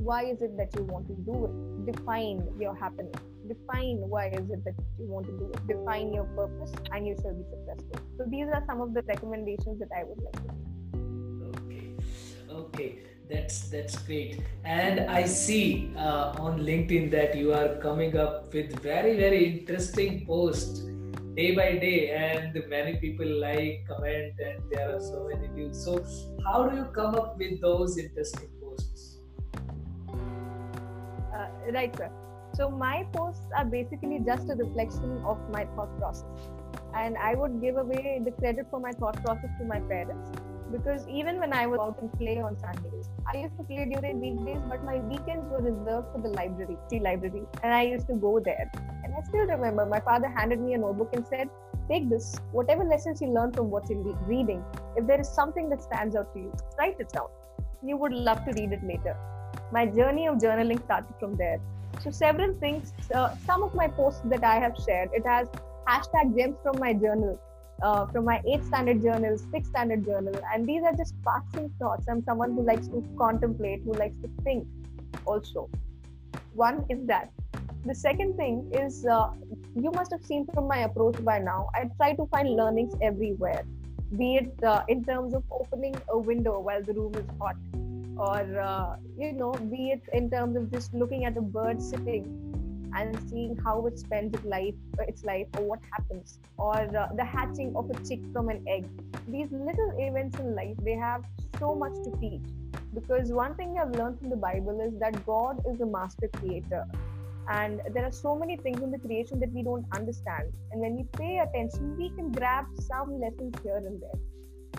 Why 0.00 0.24
is 0.24 0.40
it 0.40 0.56
that 0.56 0.74
you 0.76 0.84
want 0.84 1.08
to 1.08 1.14
do 1.28 1.44
it? 1.44 1.92
Define 1.92 2.42
your 2.58 2.74
happiness. 2.74 3.20
Define 3.46 3.98
why 4.08 4.28
is 4.28 4.48
it 4.50 4.64
that 4.64 4.74
you 4.98 5.04
want 5.04 5.26
to 5.26 5.32
do 5.32 5.50
it. 5.52 5.66
Define 5.66 6.14
your 6.14 6.24
purpose, 6.24 6.72
and 6.90 7.06
you 7.06 7.14
shall 7.20 7.34
be 7.34 7.44
successful. 7.50 8.00
So 8.16 8.24
these 8.26 8.46
are 8.46 8.64
some 8.66 8.80
of 8.80 8.94
the 8.94 9.02
recommendations 9.02 9.78
that 9.78 9.90
I 9.94 10.04
would 10.04 10.22
like 10.24 10.40
to. 10.40 10.52
Make. 11.68 11.68
Okay, 11.68 11.92
okay, 12.48 12.98
that's 13.28 13.68
that's 13.68 13.98
great. 13.98 14.40
And 14.64 15.00
I 15.00 15.26
see 15.26 15.92
uh, 15.98 16.32
on 16.38 16.60
LinkedIn 16.60 17.10
that 17.10 17.36
you 17.36 17.52
are 17.52 17.76
coming 17.76 18.16
up 18.16 18.54
with 18.54 18.80
very 18.80 19.18
very 19.18 19.44
interesting 19.44 20.24
posts 20.24 20.86
day 21.36 21.54
by 21.54 21.76
day, 21.76 22.08
and 22.10 22.56
many 22.70 22.96
people 22.96 23.26
like, 23.26 23.84
comment, 23.86 24.32
and 24.38 24.62
there 24.70 24.96
are 24.96 25.00
so 25.00 25.28
many 25.28 25.48
views. 25.48 25.84
So, 25.84 26.02
how 26.46 26.66
do 26.68 26.76
you 26.78 26.84
come 26.84 27.14
up 27.16 27.36
with 27.36 27.60
those 27.60 27.98
interesting 27.98 28.48
right, 31.72 31.94
sir. 31.96 32.10
So 32.54 32.68
my 32.68 33.06
posts 33.12 33.46
are 33.56 33.64
basically 33.64 34.20
just 34.26 34.50
a 34.50 34.54
reflection 34.54 35.22
of 35.24 35.38
my 35.50 35.64
thought 35.76 35.96
process, 35.98 36.24
and 36.94 37.16
I 37.16 37.34
would 37.34 37.60
give 37.60 37.76
away 37.76 38.20
the 38.24 38.32
credit 38.32 38.66
for 38.70 38.80
my 38.80 38.92
thought 38.92 39.22
process 39.24 39.50
to 39.58 39.64
my 39.64 39.80
parents 39.80 40.30
because 40.72 41.06
even 41.08 41.38
when 41.40 41.52
I 41.52 41.66
was 41.66 41.80
out 41.80 42.00
and 42.00 42.12
play 42.18 42.40
on 42.40 42.56
Sundays, 42.58 43.08
I 43.32 43.38
used 43.38 43.56
to 43.56 43.64
play 43.64 43.84
during 43.92 44.20
weekdays, 44.20 44.62
but 44.68 44.84
my 44.84 44.98
weekends 44.98 45.48
were 45.50 45.60
reserved 45.60 46.12
for 46.12 46.20
the 46.22 46.28
library, 46.28 46.76
free 46.88 47.00
library, 47.00 47.42
and 47.62 47.74
I 47.74 47.82
used 47.82 48.06
to 48.06 48.14
go 48.14 48.40
there. 48.40 48.70
And 49.04 49.14
I 49.14 49.22
still 49.22 49.46
remember 49.46 49.86
my 49.86 50.00
father 50.00 50.28
handed 50.28 50.60
me 50.60 50.74
a 50.74 50.78
notebook 50.78 51.10
and 51.12 51.26
said, 51.26 51.48
"Take 51.88 52.08
this, 52.08 52.36
whatever 52.52 52.84
lessons 52.84 53.20
you 53.20 53.28
learn 53.38 53.52
from 53.52 53.70
what 53.70 53.90
you're 53.90 54.14
reading. 54.34 54.62
If 54.96 55.06
there 55.06 55.20
is 55.20 55.28
something 55.28 55.68
that 55.70 55.82
stands 55.82 56.14
out 56.14 56.32
to 56.34 56.40
you, 56.46 56.52
write 56.78 57.00
it 57.00 57.10
down. 57.18 57.28
You 57.82 57.96
would 57.96 58.12
love 58.12 58.44
to 58.46 58.56
read 58.60 58.72
it 58.78 58.88
later." 58.94 59.16
My 59.72 59.86
journey 59.86 60.26
of 60.26 60.38
journaling 60.38 60.82
started 60.84 61.14
from 61.18 61.36
there. 61.36 61.60
So 62.00 62.10
several 62.10 62.54
things, 62.54 62.92
uh, 63.14 63.34
some 63.46 63.62
of 63.62 63.74
my 63.74 63.88
posts 63.88 64.22
that 64.26 64.44
I 64.44 64.58
have 64.58 64.76
shared, 64.86 65.10
it 65.12 65.26
has 65.26 65.48
hashtag 65.86 66.36
gems 66.36 66.56
from 66.62 66.78
my 66.78 66.92
journal, 66.92 67.38
uh, 67.82 68.06
from 68.06 68.24
my 68.24 68.40
8th 68.46 68.66
standard 68.66 69.02
journal, 69.02 69.36
6th 69.36 69.66
standard 69.66 70.04
journal. 70.04 70.34
And 70.54 70.66
these 70.66 70.82
are 70.82 70.94
just 70.94 71.14
passing 71.24 71.70
thoughts. 71.78 72.06
I'm 72.08 72.22
someone 72.24 72.52
who 72.52 72.62
likes 72.62 72.88
to 72.88 73.04
contemplate, 73.18 73.82
who 73.84 73.92
likes 73.92 74.16
to 74.22 74.30
think 74.44 74.66
also. 75.26 75.68
One 76.54 76.84
is 76.88 77.06
that. 77.06 77.30
the 77.88 77.94
second 77.94 78.36
thing 78.36 78.70
is 78.78 79.06
uh, 79.06 79.30
you 79.74 79.90
must 79.92 80.10
have 80.12 80.24
seen 80.24 80.46
from 80.54 80.66
my 80.68 80.80
approach 80.80 81.22
by 81.24 81.38
now. 81.38 81.68
I 81.74 81.84
try 81.96 82.12
to 82.14 82.26
find 82.26 82.50
learnings 82.50 82.94
everywhere, 83.00 83.62
be 84.18 84.36
it 84.36 84.64
uh, 84.64 84.82
in 84.88 85.04
terms 85.04 85.34
of 85.34 85.44
opening 85.50 85.94
a 86.10 86.18
window 86.18 86.60
while 86.60 86.82
the 86.82 86.92
room 86.92 87.14
is 87.14 87.24
hot, 87.40 87.56
or 88.16 88.60
uh, 88.60 88.96
you 89.18 89.32
know, 89.32 89.52
be 89.52 89.90
it 89.90 90.02
in 90.12 90.30
terms 90.30 90.56
of 90.56 90.70
just 90.70 90.94
looking 90.94 91.24
at 91.24 91.36
a 91.36 91.40
bird 91.40 91.82
sitting 91.82 92.24
and 92.94 93.16
seeing 93.28 93.56
how 93.64 93.86
it 93.86 93.98
spends 93.98 94.34
its 94.34 94.44
life, 94.44 94.74
its 94.98 95.24
life, 95.24 95.46
or 95.56 95.64
what 95.64 95.78
happens, 95.92 96.38
or 96.58 96.74
uh, 96.74 97.08
the 97.16 97.24
hatching 97.24 97.72
of 97.76 97.88
a 97.90 97.94
chick 98.06 98.20
from 98.32 98.48
an 98.48 98.64
egg. 98.68 98.86
These 99.28 99.52
little 99.52 99.92
events 99.98 100.38
in 100.38 100.54
life 100.54 100.76
they 100.82 100.94
have 100.94 101.24
so 101.58 101.74
much 101.74 101.94
to 102.04 102.16
teach. 102.20 102.42
Because 102.92 103.30
one 103.30 103.54
thing 103.54 103.76
I've 103.80 103.92
learned 103.92 104.18
from 104.18 104.30
the 104.30 104.36
Bible 104.36 104.80
is 104.80 104.98
that 104.98 105.24
God 105.24 105.62
is 105.72 105.80
a 105.80 105.86
master 105.86 106.28
creator 106.38 106.84
and 107.48 107.80
there 107.92 108.04
are 108.04 108.12
so 108.12 108.36
many 108.36 108.56
things 108.56 108.82
in 108.82 108.90
the 108.90 108.98
creation 108.98 109.40
that 109.40 109.52
we 109.52 109.62
don't 109.62 109.84
understand 109.92 110.52
and 110.70 110.80
when 110.80 110.94
we 110.96 111.04
pay 111.16 111.38
attention 111.38 111.96
we 111.96 112.10
can 112.10 112.30
grab 112.30 112.66
some 112.78 113.20
lessons 113.20 113.54
here 113.62 113.76
and 113.76 114.00
there 114.00 114.20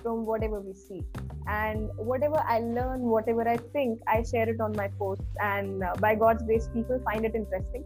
from 0.01 0.25
whatever 0.25 0.59
we 0.59 0.73
see 0.73 1.03
and 1.47 1.89
whatever 1.97 2.43
i 2.47 2.59
learn 2.59 3.01
whatever 3.01 3.47
i 3.47 3.57
think 3.73 3.99
i 4.07 4.21
share 4.23 4.49
it 4.49 4.59
on 4.59 4.75
my 4.75 4.87
posts 4.99 5.41
and 5.41 5.83
uh, 5.83 5.93
by 5.99 6.13
god's 6.15 6.43
grace 6.43 6.69
people 6.73 7.01
find 7.03 7.25
it 7.25 7.35
interesting 7.35 7.83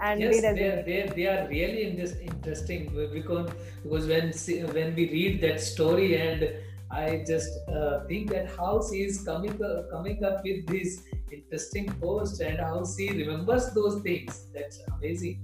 and 0.00 0.20
yes, 0.20 0.40
they, 0.40 0.52
they, 0.52 0.68
are, 0.68 0.82
they, 0.82 1.12
they 1.16 1.26
are 1.26 1.48
really 1.48 1.84
in 1.84 1.96
this 1.96 2.16
interesting 2.16 2.92
because 3.12 3.50
because 3.82 4.06
when 4.06 4.32
when 4.74 4.94
we 4.94 5.08
read 5.10 5.40
that 5.40 5.60
story 5.60 6.16
and 6.16 6.48
I 6.90 7.24
just 7.26 7.50
uh, 7.68 8.04
think 8.06 8.30
that 8.30 8.50
how 8.56 8.82
she 8.88 9.02
is 9.02 9.22
coming 9.24 9.62
uh, 9.62 9.82
coming 9.90 10.24
up 10.24 10.44
with 10.44 10.66
this 10.66 11.02
interesting 11.30 11.92
post 12.00 12.40
and 12.40 12.58
how 12.58 12.84
she 12.84 13.10
remembers 13.10 13.70
those 13.74 14.00
things. 14.02 14.46
That's 14.54 14.80
amazing. 14.92 15.40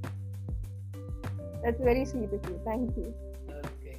That's 1.65 1.81
very 1.81 2.05
sweet 2.05 2.33
of 2.33 2.45
you. 2.49 2.61
Thank 2.65 2.97
you. 2.97 3.15
Okay, 3.51 3.99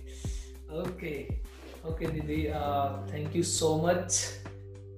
okay, 0.72 1.41
okay, 1.86 2.06
Didi. 2.06 2.50
Uh, 2.50 3.06
thank 3.08 3.36
you 3.36 3.44
so 3.44 3.78
much. 3.78 4.42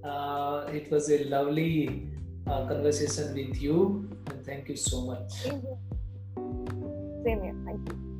Uh, 0.04 0.66
it 0.72 0.92
was 0.92 1.10
a 1.10 1.24
lovely 1.26 2.10
uh, 2.48 2.68
conversation 2.68 3.34
with 3.34 3.62
you, 3.62 4.10
and 4.28 4.46
thank 4.46 4.68
you 4.68 4.76
so 4.76 5.06
much. 5.06 5.32
Same 5.32 5.62
here. 5.62 5.78
Same 7.24 7.42
here. 7.44 7.56
Thank 7.66 7.90
you. 7.90 8.13